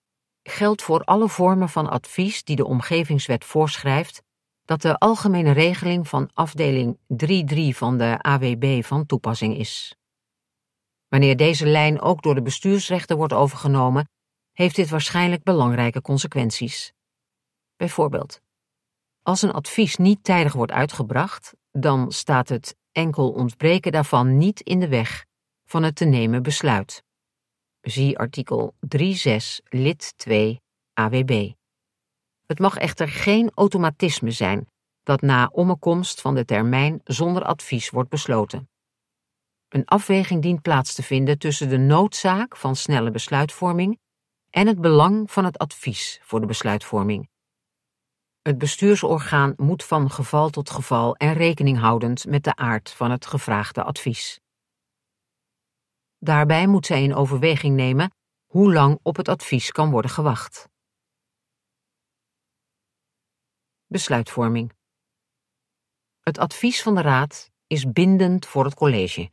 geldt 0.48 0.82
voor 0.82 1.04
alle 1.04 1.28
vormen 1.28 1.68
van 1.68 1.90
advies 1.90 2.44
die 2.44 2.56
de 2.56 2.64
Omgevingswet 2.64 3.44
voorschrijft 3.44 4.22
dat 4.64 4.82
de 4.82 4.98
algemene 4.98 5.52
regeling 5.52 6.08
van 6.08 6.30
afdeling 6.34 6.98
3.3 7.06 7.76
van 7.76 7.98
de 7.98 8.18
AWB 8.22 8.82
van 8.84 9.06
toepassing 9.06 9.56
is. 9.56 9.96
Wanneer 11.08 11.36
deze 11.36 11.66
lijn 11.66 12.00
ook 12.00 12.22
door 12.22 12.34
de 12.34 12.42
bestuursrechten 12.42 13.16
wordt 13.16 13.32
overgenomen, 13.32 14.08
heeft 14.52 14.76
dit 14.76 14.88
waarschijnlijk 14.88 15.42
belangrijke 15.42 16.00
consequenties. 16.00 16.92
Bijvoorbeeld, 17.76 18.40
als 19.22 19.42
een 19.42 19.52
advies 19.52 19.96
niet 19.96 20.24
tijdig 20.24 20.52
wordt 20.52 20.72
uitgebracht, 20.72 21.54
dan 21.70 22.12
staat 22.12 22.48
het 22.48 22.76
enkel 22.92 23.30
ontbreken 23.30 23.92
daarvan 23.92 24.38
niet 24.38 24.60
in 24.60 24.80
de 24.80 24.88
weg 24.88 25.24
van 25.64 25.82
het 25.82 25.96
te 25.96 26.04
nemen 26.04 26.42
besluit. 26.42 27.04
Zie 27.84 28.18
artikel 28.18 28.74
3.6 28.96 29.36
lid 29.68 30.14
2 30.16 30.60
AWB. 30.92 31.50
Het 32.46 32.58
mag 32.58 32.76
echter 32.76 33.08
geen 33.08 33.50
automatisme 33.54 34.30
zijn 34.30 34.68
dat 35.02 35.20
na 35.20 35.48
ommekomst 35.52 36.20
van 36.20 36.34
de 36.34 36.44
termijn 36.44 37.00
zonder 37.04 37.42
advies 37.42 37.90
wordt 37.90 38.10
besloten. 38.10 38.68
Een 39.68 39.84
afweging 39.84 40.42
dient 40.42 40.62
plaats 40.62 40.94
te 40.94 41.02
vinden 41.02 41.38
tussen 41.38 41.68
de 41.68 41.78
noodzaak 41.78 42.56
van 42.56 42.76
snelle 42.76 43.10
besluitvorming 43.10 43.98
en 44.50 44.66
het 44.66 44.80
belang 44.80 45.30
van 45.30 45.44
het 45.44 45.58
advies 45.58 46.20
voor 46.22 46.40
de 46.40 46.46
besluitvorming. 46.46 47.28
Het 48.42 48.58
bestuursorgaan 48.58 49.54
moet 49.56 49.84
van 49.84 50.10
geval 50.10 50.50
tot 50.50 50.70
geval 50.70 51.16
en 51.16 51.32
rekening 51.32 51.78
houdend 51.78 52.26
met 52.26 52.44
de 52.44 52.56
aard 52.56 52.90
van 52.90 53.10
het 53.10 53.26
gevraagde 53.26 53.82
advies. 53.82 54.42
Daarbij 56.24 56.66
moet 56.66 56.86
zij 56.86 57.02
in 57.02 57.14
overweging 57.14 57.76
nemen 57.76 58.14
hoe 58.46 58.72
lang 58.72 58.98
op 59.02 59.16
het 59.16 59.28
advies 59.28 59.70
kan 59.70 59.90
worden 59.90 60.10
gewacht. 60.10 60.68
Besluitvorming. 63.86 64.72
Het 66.20 66.38
advies 66.38 66.82
van 66.82 66.94
de 66.94 67.00
Raad 67.00 67.50
is 67.66 67.92
bindend 67.92 68.46
voor 68.46 68.64
het 68.64 68.74
college. 68.74 69.30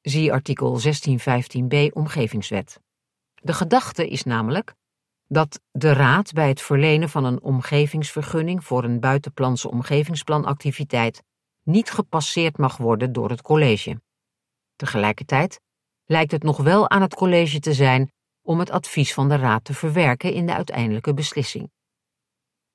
Zie 0.00 0.32
artikel 0.32 0.80
1615b 0.80 1.92
Omgevingswet. 1.92 2.80
De 3.34 3.52
gedachte 3.52 4.08
is 4.08 4.22
namelijk 4.22 4.74
dat 5.28 5.60
de 5.70 5.92
Raad 5.92 6.32
bij 6.32 6.48
het 6.48 6.60
verlenen 6.60 7.08
van 7.08 7.24
een 7.24 7.42
omgevingsvergunning 7.42 8.64
voor 8.64 8.84
een 8.84 9.00
buitenplantse 9.00 9.70
omgevingsplanactiviteit 9.70 11.22
niet 11.62 11.90
gepasseerd 11.90 12.58
mag 12.58 12.76
worden 12.76 13.12
door 13.12 13.30
het 13.30 13.42
college. 13.42 14.00
Tegelijkertijd 14.76 15.64
lijkt 16.06 16.32
het 16.32 16.42
nog 16.42 16.56
wel 16.56 16.90
aan 16.90 17.02
het 17.02 17.14
college 17.14 17.60
te 17.60 17.74
zijn 17.74 18.10
om 18.42 18.58
het 18.58 18.70
advies 18.70 19.14
van 19.14 19.28
de 19.28 19.36
Raad 19.36 19.64
te 19.64 19.74
verwerken 19.74 20.32
in 20.32 20.46
de 20.46 20.54
uiteindelijke 20.54 21.14
beslissing. 21.14 21.70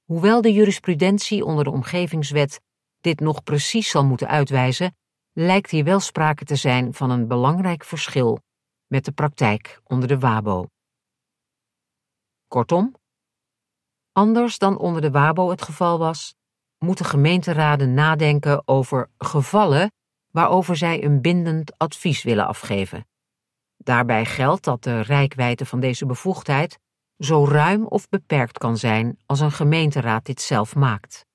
Hoewel 0.04 0.42
de 0.42 0.54
jurisprudentie 0.54 1.46
onder 1.46 1.64
de 1.64 1.72
omgevingswet 1.72 2.62
dit 3.00 3.20
nog 3.20 3.44
precies 3.44 3.90
zal 3.90 4.06
moeten 4.06 4.28
uitwijzen, 4.28 4.96
lijkt 5.32 5.72
hier 5.72 5.84
wel 5.84 6.00
sprake 6.00 6.46
te 6.46 6.56
zijn 6.56 6.94
van 6.94 7.10
een 7.10 7.28
belangrijk 7.28 7.84
verschil 7.84 8.40
met 8.88 9.06
de 9.06 9.12
praktijk 9.12 9.82
onder 9.84 10.08
de 10.08 10.20
WABO. 10.20 10.68
Kortom, 12.48 12.96
anders 14.12 14.58
dan 14.58 14.78
onder 14.78 15.02
de 15.02 15.12
WABO 15.12 15.50
het 15.50 15.62
geval 15.62 16.00
was, 16.00 16.36
moeten 16.78 17.06
gemeenteraden 17.06 17.94
nadenken 17.94 18.68
over 18.68 19.10
gevallen 19.18 19.92
waarover 20.32 20.76
zij 20.76 21.04
een 21.04 21.22
bindend 21.22 21.78
advies 21.78 22.24
willen 22.24 22.48
afgeven. 22.48 23.06
Daarbij 23.84 24.26
geldt 24.26 24.64
dat 24.64 24.84
de 24.84 25.02
rijkwijde 25.02 25.66
van 25.66 25.80
deze 25.80 26.06
bevoegdheid 26.06 26.80
zo 27.18 27.46
ruim 27.46 27.86
of 27.86 28.10
beperkt 28.10 28.58
kan 28.58 28.78
zijn 28.78 29.20
als 29.26 29.40
een 29.40 29.52
gemeenteraad 29.52 30.26
dit 30.26 30.42
zelf 30.42 30.76
maakt. 30.76 31.26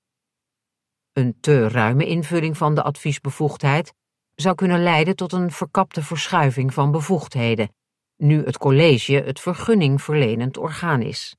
Een 1.13 1.41
te 1.41 1.69
ruime 1.69 2.07
invulling 2.07 2.57
van 2.57 2.75
de 2.75 2.83
adviesbevoegdheid 2.83 3.93
zou 4.35 4.55
kunnen 4.55 4.83
leiden 4.83 5.17
tot 5.17 5.33
een 5.33 5.51
verkapte 5.51 6.03
verschuiving 6.03 6.75
van 6.75 6.91
bevoegdheden, 6.91 7.75
nu 8.17 8.45
het 8.45 8.59
college 8.59 9.15
het 9.15 9.41
vergunningverlenend 9.41 10.57
orgaan 10.57 11.03
is. 11.03 11.37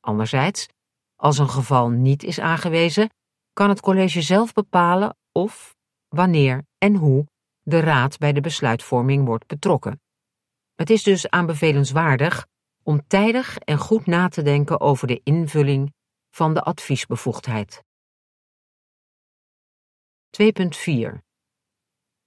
Anderzijds, 0.00 0.68
als 1.16 1.38
een 1.38 1.48
geval 1.48 1.88
niet 1.88 2.22
is 2.22 2.40
aangewezen, 2.40 3.10
kan 3.52 3.68
het 3.68 3.80
college 3.80 4.22
zelf 4.22 4.52
bepalen 4.52 5.16
of, 5.32 5.76
wanneer 6.08 6.64
en 6.78 6.94
hoe 6.94 7.26
de 7.62 7.80
raad 7.80 8.18
bij 8.18 8.32
de 8.32 8.40
besluitvorming 8.40 9.26
wordt 9.26 9.46
betrokken. 9.46 10.00
Het 10.74 10.90
is 10.90 11.02
dus 11.02 11.28
aanbevelenswaardig 11.28 12.46
om 12.82 13.06
tijdig 13.06 13.58
en 13.58 13.78
goed 13.78 14.06
na 14.06 14.28
te 14.28 14.42
denken 14.42 14.80
over 14.80 15.06
de 15.06 15.20
invulling 15.24 15.94
van 16.30 16.54
de 16.54 16.62
adviesbevoegdheid. 16.62 17.82
2.4 20.42 21.18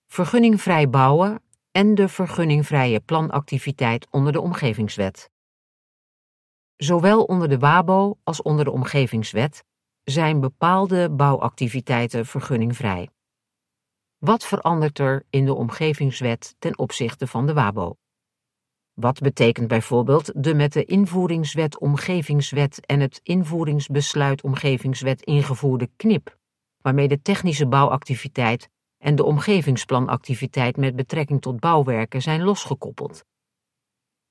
Vergunningvrij 0.07 0.89
bouwen 0.89 1.43
en 1.71 1.95
de 1.95 2.09
vergunningvrije 2.09 2.99
planactiviteit 2.99 4.07
onder 4.11 4.31
de 4.31 4.41
Omgevingswet. 4.41 5.29
Zowel 6.75 7.23
onder 7.23 7.49
de 7.49 7.59
WABO 7.59 8.17
als 8.23 8.41
onder 8.41 8.65
de 8.65 8.71
Omgevingswet 8.71 9.63
zijn 10.03 10.39
bepaalde 10.39 11.09
bouwactiviteiten 11.09 12.25
vergunningvrij. 12.25 13.09
Wat 14.25 14.45
verandert 14.45 14.99
er 14.99 15.25
in 15.29 15.45
de 15.45 15.53
Omgevingswet 15.53 16.55
ten 16.59 16.77
opzichte 16.77 17.27
van 17.27 17.45
de 17.45 17.53
WABO? 17.53 17.95
Wat 18.93 19.19
betekent 19.19 19.67
bijvoorbeeld 19.67 20.43
de 20.43 20.53
met 20.53 20.73
de 20.73 20.85
invoeringswet 20.85 21.79
Omgevingswet 21.79 22.85
en 22.85 22.99
het 22.99 23.19
invoeringsbesluit 23.23 24.43
Omgevingswet 24.43 25.21
ingevoerde 25.21 25.89
KNIP, 25.95 26.37
waarmee 26.81 27.07
de 27.07 27.21
technische 27.21 27.67
bouwactiviteit 27.67 28.69
en 28.97 29.15
de 29.15 29.23
omgevingsplanactiviteit 29.23 30.77
met 30.77 30.95
betrekking 30.95 31.41
tot 31.41 31.59
bouwwerken 31.59 32.21
zijn 32.21 32.43
losgekoppeld? 32.43 33.25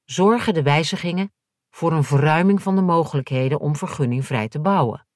Zorgen 0.04 0.54
de 0.54 0.62
wijzigingen 0.62 1.32
voor 1.70 1.92
een 1.92 2.04
verruiming 2.04 2.62
van 2.62 2.76
de 2.76 2.82
mogelijkheden 2.82 3.60
om 3.60 3.76
vergunningvrij 3.76 4.48
te 4.48 4.60
bouwen? 4.60 5.06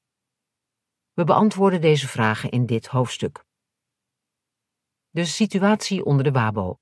We 1.12 1.24
beantwoorden 1.24 1.80
deze 1.80 2.08
vragen 2.08 2.50
in 2.50 2.66
dit 2.66 2.86
hoofdstuk. 2.86 3.46
De 5.10 5.24
situatie 5.24 6.04
onder 6.04 6.24
de 6.24 6.32
WABO. 6.32 6.76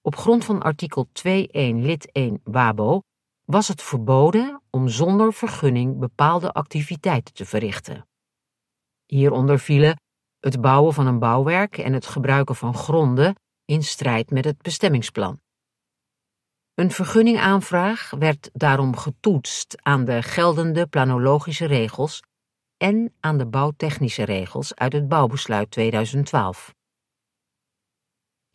Op 0.00 0.16
grond 0.16 0.44
van 0.44 0.62
artikel 0.62 1.08
2.1 1.26 1.40
lid 1.52 2.12
1 2.12 2.40
WABO 2.44 3.00
was 3.44 3.68
het 3.68 3.82
verboden 3.82 4.62
om 4.70 4.88
zonder 4.88 5.32
vergunning 5.32 5.98
bepaalde 5.98 6.52
activiteiten 6.52 7.34
te 7.34 7.44
verrichten. 7.44 8.08
Hieronder 9.06 9.58
vielen 9.58 10.00
het 10.40 10.60
bouwen 10.60 10.94
van 10.94 11.06
een 11.06 11.18
bouwwerk 11.18 11.78
en 11.78 11.92
het 11.92 12.06
gebruiken 12.06 12.56
van 12.56 12.74
gronden 12.74 13.34
in 13.64 13.82
strijd 13.82 14.30
met 14.30 14.44
het 14.44 14.62
bestemmingsplan. 14.62 15.40
Een 16.74 16.90
vergunningaanvraag 16.90 18.10
werd 18.10 18.50
daarom 18.52 18.96
getoetst 18.96 19.82
aan 19.82 20.04
de 20.04 20.22
geldende 20.22 20.86
planologische 20.86 21.66
regels 21.66 22.22
en 22.76 23.14
aan 23.20 23.38
de 23.38 23.46
bouwtechnische 23.46 24.24
regels 24.24 24.74
uit 24.74 24.92
het 24.92 25.08
bouwbesluit 25.08 25.70
2012. 25.70 26.75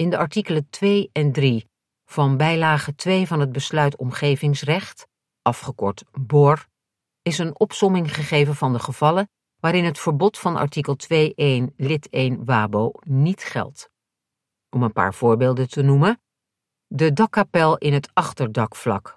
In 0.02 0.10
de 0.10 0.18
artikelen 0.18 0.70
2 0.70 1.10
en 1.12 1.32
3 1.32 1.70
van 2.06 2.38
bijlage 2.38 2.96
2 2.96 3.28
van 3.28 3.40
het 3.40 3.52
besluit 3.52 3.98
omgevingsrecht, 3.98 5.08
afgekort 5.42 6.04
BOR, 6.12 6.68
is 7.22 7.38
een 7.38 7.60
opsomming 7.60 8.16
gegeven 8.16 8.56
van 8.56 8.74
de 8.74 8.80
gevallen 8.80 9.30
waarin 9.60 9.86
het 9.86 10.00
verbod 10.00 10.40
van 10.40 10.56
artikel 10.56 10.98
2.1 11.14 11.76
lid 11.76 12.10
1 12.10 12.46
WABO 12.46 12.92
niet 13.04 13.44
geldt. 13.44 13.90
Om 14.70 14.84
een 14.84 14.92
paar 14.92 15.14
voorbeelden 15.14 15.70
te 15.70 15.82
noemen: 15.82 16.22
de 16.88 17.14
dakkapel 17.14 17.78
in 17.78 17.94
het 17.94 18.10
achterdakvlak, 18.14 19.16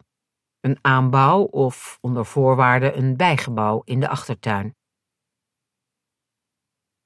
een 0.61 0.79
aanbouw 0.81 1.43
of 1.43 1.99
onder 2.01 2.27
voorwaarden 2.27 2.99
een 2.99 3.17
bijgebouw 3.17 3.83
in 3.85 4.01
de 4.01 4.09
achtertuin. 4.09 4.77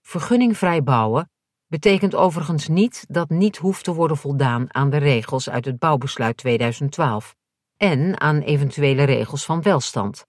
Vergunningvrij 0.01 0.83
bouwen 0.83 1.31
betekent 1.69 2.15
overigens 2.15 2.69
niet 2.69 3.05
dat 3.09 3.29
niet 3.29 3.57
hoeft 3.57 3.85
te 3.85 3.95
worden 3.95 4.17
voldaan 4.17 4.75
aan 4.75 4.91
de 4.91 4.97
regels 4.97 5.51
uit 5.51 5.65
het 5.65 5.79
bouwbesluit 5.79 6.37
2012 6.37 7.37
en 7.77 8.21
aan 8.21 8.41
eventuele 8.41 9.05
regels 9.05 9.45
van 9.45 9.63
welstand. 9.63 10.27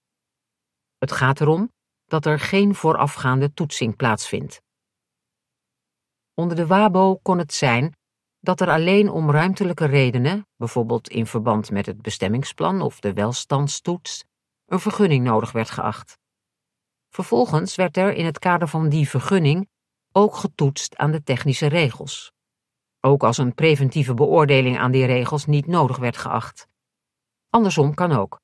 Het 0.98 1.12
gaat 1.12 1.40
erom 1.40 1.72
dat 2.04 2.26
er 2.26 2.38
geen 2.38 2.74
voorafgaande 2.74 3.52
toetsing 3.52 3.96
plaatsvindt. 3.96 4.62
Onder 6.34 6.56
de 6.56 6.66
WABO 6.66 7.16
kon 7.16 7.38
het 7.38 7.54
zijn 7.54 7.96
dat 8.40 8.60
er 8.60 8.68
alleen 8.68 9.10
om 9.10 9.30
ruimtelijke 9.30 9.84
redenen, 9.84 10.46
bijvoorbeeld 10.56 11.08
in 11.08 11.26
verband 11.26 11.70
met 11.70 11.86
het 11.86 12.02
bestemmingsplan 12.02 12.80
of 12.80 13.00
de 13.00 13.12
welstandstoets, 13.12 14.24
een 14.66 14.80
vergunning 14.80 15.24
nodig 15.24 15.52
werd 15.52 15.70
geacht. 15.70 16.18
Vervolgens 17.08 17.74
werd 17.74 17.96
er 17.96 18.12
in 18.12 18.24
het 18.24 18.38
kader 18.38 18.68
van 18.68 18.88
die 18.88 19.08
vergunning 19.08 19.68
ook 20.12 20.34
getoetst 20.34 20.96
aan 20.96 21.10
de 21.10 21.22
technische 21.22 21.66
regels. 21.66 22.32
Ook 23.00 23.22
als 23.22 23.38
een 23.38 23.54
preventieve 23.54 24.14
beoordeling 24.14 24.78
aan 24.78 24.90
die 24.90 25.04
regels 25.04 25.46
niet 25.46 25.66
nodig 25.66 25.96
werd 25.96 26.16
geacht. 26.16 26.68
Andersom 27.50 27.94
kan 27.94 28.12
ook. 28.12 28.40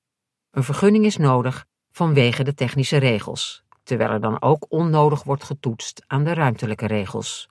Een 0.51 0.65
vergunning 0.65 1.05
is 1.05 1.17
nodig 1.17 1.67
vanwege 1.91 2.45
de 2.45 2.55
technische 2.55 2.97
regels, 2.97 3.65
terwijl 3.83 4.11
er 4.11 4.21
dan 4.21 4.43
ook 4.43 4.67
onnodig 4.69 5.23
wordt 5.23 5.45
getoetst 5.45 6.05
aan 6.07 6.25
de 6.25 6.35
ruimtelijke 6.35 6.87
regels. 6.87 7.49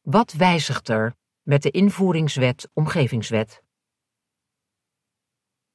Wat 0.00 0.32
wijzigt 0.32 0.88
er 0.88 1.16
met 1.42 1.62
de 1.62 1.70
invoeringswet 1.70 2.70
Omgevingswet? 2.72 3.62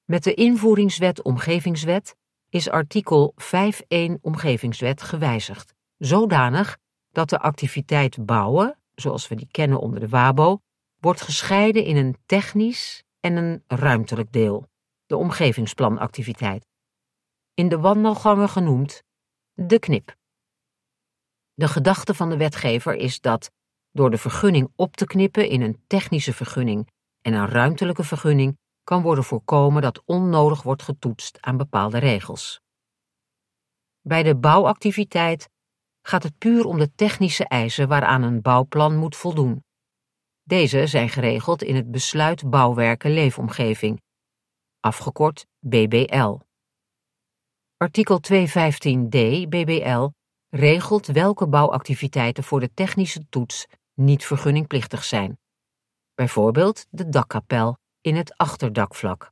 Met 0.04 0.23
de 0.23 0.34
invoeringswet 0.34 1.21
Omgevingswet 1.21 2.15
is 2.50 2.69
artikel 2.69 3.34
5.1 3.41 4.21
Omgevingswet 4.21 5.02
gewijzigd, 5.02 5.76
zodanig 5.98 6.78
dat 7.12 7.30
de 7.30 7.40
activiteit 7.40 8.26
bouwen, 8.26 8.80
zoals 8.96 9.28
we 9.28 9.36
die 9.36 9.48
kennen 9.52 9.80
onder 9.80 10.00
de 10.00 10.10
WABO, 10.10 10.60
wordt 11.00 11.22
gescheiden 11.22 11.84
in 11.84 11.98
een 11.98 12.18
technisch 12.26 13.04
en 13.20 13.36
een 13.36 13.64
ruimtelijk 13.68 14.32
deel, 14.32 14.70
de 15.06 15.18
omgevingsplanactiviteit. 15.18 16.66
In 17.54 17.70
de 17.70 17.80
wandelgangen 17.80 18.50
genoemd 18.50 19.04
de 19.54 19.80
knip. 19.80 20.16
De 21.54 21.68
gedachte 21.68 22.14
van 22.14 22.30
de 22.30 22.38
wetgever 22.38 22.96
is 22.96 23.22
dat 23.22 23.52
door 23.92 24.10
de 24.10 24.18
vergunning 24.18 24.72
op 24.76 24.96
te 24.96 25.06
knippen 25.06 25.50
in 25.50 25.62
een 25.62 25.84
technische 25.88 26.34
vergunning 26.34 26.88
en 27.22 27.34
een 27.34 27.48
ruimtelijke 27.48 28.04
vergunning 28.04 28.58
kan 28.84 29.02
worden 29.02 29.24
voorkomen 29.24 29.82
dat 29.82 30.02
onnodig 30.06 30.62
wordt 30.62 30.84
getoetst 30.84 31.42
aan 31.42 31.58
bepaalde 31.58 31.98
regels. 31.98 32.62
Bij 34.02 34.24
de 34.24 34.36
bouwactiviteit 34.36 35.50
gaat 36.08 36.24
het 36.24 36.38
puur 36.38 36.65
om 36.65 36.78
de 36.78 36.93
technische 36.96 37.48
eisen 37.48 37.88
waaraan 37.88 38.24
een 38.24 38.41
bouwplan 38.41 38.96
moet 38.96 39.15
voldoen. 39.15 39.63
Deze 40.43 40.88
zijn 40.88 41.10
geregeld 41.10 41.63
in 41.63 41.76
het 41.76 41.91
Besluit 41.91 42.50
Bouwwerken 42.50 43.12
Leefomgeving, 43.12 44.02
afgekort 44.80 45.46
BBL. 45.60 46.38
Artikel 47.78 48.20
215d 48.32 49.48
BBL 49.50 50.08
regelt 50.50 51.06
welke 51.06 51.48
bouwactiviteiten 51.48 52.43
voor 52.43 52.60
de 52.60 52.74
technische 52.74 53.26
toets 53.30 53.65
niet 53.93 54.26
vergunningplichtig 54.26 55.04
zijn. 55.04 55.39
Bijvoorbeeld 56.13 56.86
de 56.89 57.10
dakkapel 57.10 57.78
in 58.02 58.15
het 58.15 58.38
achterdakvlak. 58.38 59.32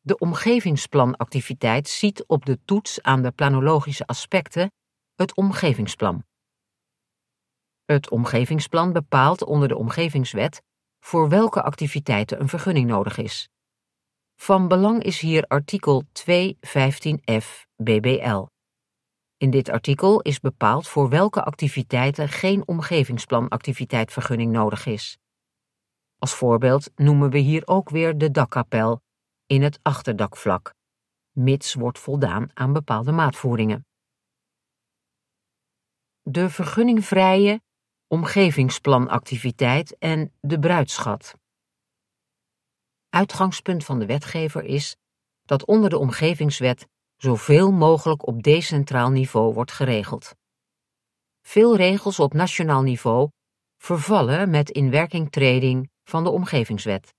De 0.00 0.18
omgevingsplanactiviteit 0.18 1.88
ziet 1.88 2.24
op 2.26 2.46
de 2.46 2.58
toets 2.64 3.02
aan 3.02 3.22
de 3.22 3.30
planologische 3.30 4.06
aspecten 4.06 4.70
het 5.18 5.34
omgevingsplan. 5.34 6.24
Het 7.84 8.10
omgevingsplan 8.10 8.92
bepaalt 8.92 9.44
onder 9.44 9.68
de 9.68 9.76
omgevingswet 9.76 10.62
voor 11.00 11.28
welke 11.28 11.62
activiteiten 11.62 12.40
een 12.40 12.48
vergunning 12.48 12.86
nodig 12.86 13.16
is. 13.16 13.48
Van 14.36 14.68
belang 14.68 15.02
is 15.02 15.20
hier 15.20 15.44
artikel 15.46 16.04
215f 16.04 17.66
BBL. 17.76 18.46
In 19.36 19.50
dit 19.50 19.68
artikel 19.68 20.20
is 20.20 20.40
bepaald 20.40 20.88
voor 20.88 21.08
welke 21.08 21.42
activiteiten 21.42 22.28
geen 22.28 22.66
omgevingsplanactiviteitvergunning 22.66 24.52
nodig 24.52 24.86
is. 24.86 25.18
Als 26.18 26.34
voorbeeld 26.34 26.90
noemen 26.94 27.30
we 27.30 27.38
hier 27.38 27.62
ook 27.66 27.90
weer 27.90 28.18
de 28.18 28.30
dakkapel 28.30 29.00
in 29.46 29.62
het 29.62 29.78
achterdakvlak, 29.82 30.74
mits 31.32 31.74
wordt 31.74 31.98
voldaan 31.98 32.50
aan 32.54 32.72
bepaalde 32.72 33.12
maatvoeringen. 33.12 33.87
De 36.30 36.50
vergunningvrije 36.50 37.60
omgevingsplanactiviteit 38.06 39.98
en 39.98 40.32
de 40.40 40.58
bruidschat. 40.58 41.34
Uitgangspunt 43.08 43.84
van 43.84 43.98
de 43.98 44.06
wetgever 44.06 44.64
is 44.64 44.96
dat 45.44 45.64
onder 45.64 45.90
de 45.90 45.98
omgevingswet 45.98 46.88
zoveel 47.16 47.72
mogelijk 47.72 48.26
op 48.26 48.42
decentraal 48.42 49.10
niveau 49.10 49.54
wordt 49.54 49.72
geregeld. 49.72 50.34
Veel 51.42 51.76
regels 51.76 52.18
op 52.18 52.32
nationaal 52.32 52.82
niveau 52.82 53.30
vervallen 53.76 54.50
met 54.50 54.70
inwerkingtreding 54.70 55.90
van 56.04 56.24
de 56.24 56.30
omgevingswet. 56.30 57.14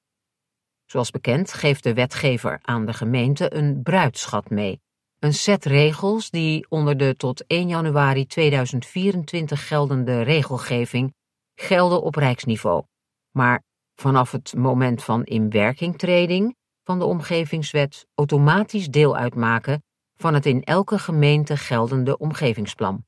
Zoals 0.85 1.11
bekend 1.11 1.53
geeft 1.53 1.83
de 1.83 1.93
wetgever 1.93 2.59
aan 2.61 2.85
de 2.85 2.93
gemeente 2.93 3.53
een 3.53 3.81
bruidschat 3.83 4.49
mee, 4.49 4.81
een 5.19 5.33
set 5.33 5.65
regels 5.65 6.29
die 6.29 6.65
onder 6.69 6.97
de 6.97 7.15
tot 7.15 7.45
1 7.47 7.67
januari 7.67 8.25
2024 8.25 9.67
geldende 9.67 10.21
regelgeving 10.21 11.13
gelden 11.55 12.01
op 12.01 12.15
rijksniveau, 12.15 12.83
maar 13.31 13.63
vanaf 13.95 14.31
het 14.31 14.55
moment 14.55 15.03
van 15.03 15.23
inwerkingtreding 15.23 16.55
van 16.83 16.99
de 16.99 17.05
omgevingswet 17.05 18.07
automatisch 18.15 18.89
deel 18.89 19.15
uitmaken 19.15 19.83
van 20.15 20.33
het 20.33 20.45
in 20.45 20.63
elke 20.63 20.99
gemeente 20.99 21.57
geldende 21.57 22.17
omgevingsplan. 22.17 23.05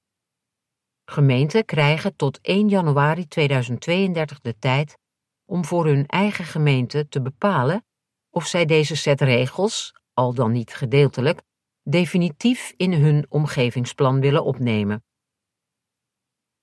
Gemeenten 1.06 1.66
krijgen 1.66 2.16
tot 2.16 2.40
1 2.42 2.70
januari 2.70 3.28
2032 3.28 4.40
de 4.40 4.58
tijd 4.60 4.98
om 5.46 5.66
voor 5.66 5.86
hun 5.86 6.06
eigen 6.06 6.46
gemeente 6.46 7.08
te 7.08 7.22
bepalen 7.22 7.86
of 8.30 8.46
zij 8.46 8.66
deze 8.66 8.96
set 8.96 9.22
regels, 9.22 9.94
al 10.14 10.34
dan 10.34 10.52
niet 10.52 10.74
gedeeltelijk, 10.74 11.42
definitief 11.84 12.74
in 12.78 12.94
hun 12.94 13.26
omgevingsplan 13.30 14.20
willen 14.20 14.44
opnemen. 14.44 15.04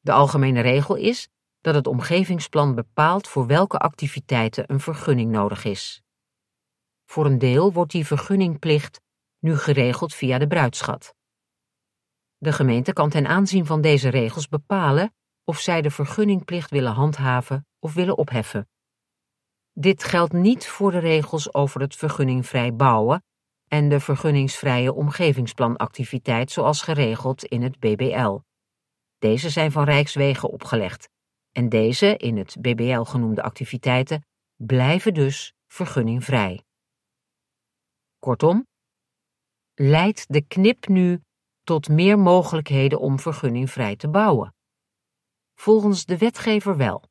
De 0.00 0.12
algemene 0.12 0.60
regel 0.60 0.94
is 0.94 1.28
dat 1.60 1.74
het 1.74 1.86
omgevingsplan 1.86 2.74
bepaalt 2.74 3.28
voor 3.28 3.46
welke 3.46 3.78
activiteiten 3.78 4.72
een 4.72 4.80
vergunning 4.80 5.30
nodig 5.30 5.64
is. 5.64 6.02
Voor 7.04 7.26
een 7.26 7.38
deel 7.38 7.72
wordt 7.72 7.92
die 7.92 8.06
vergunningplicht 8.06 9.00
nu 9.38 9.56
geregeld 9.56 10.14
via 10.14 10.38
de 10.38 10.46
bruidschat. 10.46 11.14
De 12.36 12.52
gemeente 12.52 12.92
kan 12.92 13.10
ten 13.10 13.26
aanzien 13.26 13.66
van 13.66 13.80
deze 13.80 14.08
regels 14.08 14.48
bepalen 14.48 15.14
of 15.44 15.58
zij 15.58 15.82
de 15.82 15.90
vergunningplicht 15.90 16.70
willen 16.70 16.92
handhaven 16.92 17.66
of 17.78 17.94
willen 17.94 18.16
opheffen. 18.16 18.68
Dit 19.72 20.04
geldt 20.04 20.32
niet 20.32 20.68
voor 20.68 20.90
de 20.90 20.98
regels 20.98 21.54
over 21.54 21.80
het 21.80 21.96
vergunningvrij 21.96 22.74
bouwen 22.74 23.24
en 23.68 23.88
de 23.88 24.00
vergunningsvrije 24.00 24.92
omgevingsplanactiviteit 24.92 26.50
zoals 26.50 26.82
geregeld 26.82 27.44
in 27.44 27.62
het 27.62 27.78
BBL. 27.78 28.38
Deze 29.18 29.50
zijn 29.50 29.72
van 29.72 29.84
Rijkswegen 29.84 30.50
opgelegd 30.50 31.08
en 31.52 31.68
deze 31.68 32.16
in 32.16 32.36
het 32.36 32.56
BBL 32.60 33.02
genoemde 33.02 33.42
activiteiten 33.42 34.26
blijven 34.56 35.14
dus 35.14 35.54
vergunningvrij. 35.66 36.62
Kortom, 38.18 38.66
leidt 39.74 40.32
de 40.32 40.42
knip 40.42 40.88
nu 40.88 41.22
tot 41.62 41.88
meer 41.88 42.18
mogelijkheden 42.18 43.00
om 43.00 43.18
vergunningvrij 43.18 43.96
te 43.96 44.08
bouwen? 44.08 44.54
Volgens 45.54 46.04
de 46.04 46.18
wetgever 46.18 46.76
wel. 46.76 47.02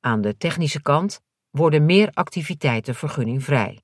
Aan 0.00 0.20
de 0.20 0.36
technische 0.36 0.82
kant 0.82 1.20
worden 1.50 1.84
meer 1.84 2.10
activiteiten 2.12 2.94
vergunningvrij. 2.94 3.82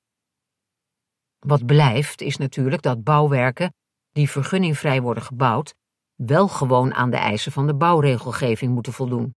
Wat 1.45 1.67
blijft 1.67 2.21
is 2.21 2.37
natuurlijk 2.37 2.83
dat 2.83 3.05
bouwwerken 3.05 3.75
die 4.13 4.31
vergunningvrij 4.31 5.03
worden 5.03 5.23
gebouwd 5.23 5.75
wel 6.15 6.49
gewoon 6.49 6.95
aan 6.95 7.11
de 7.11 7.17
eisen 7.17 7.53
van 7.53 7.67
de 7.67 7.75
bouwregelgeving 7.75 8.75
moeten 8.75 8.93
voldoen. 8.93 9.35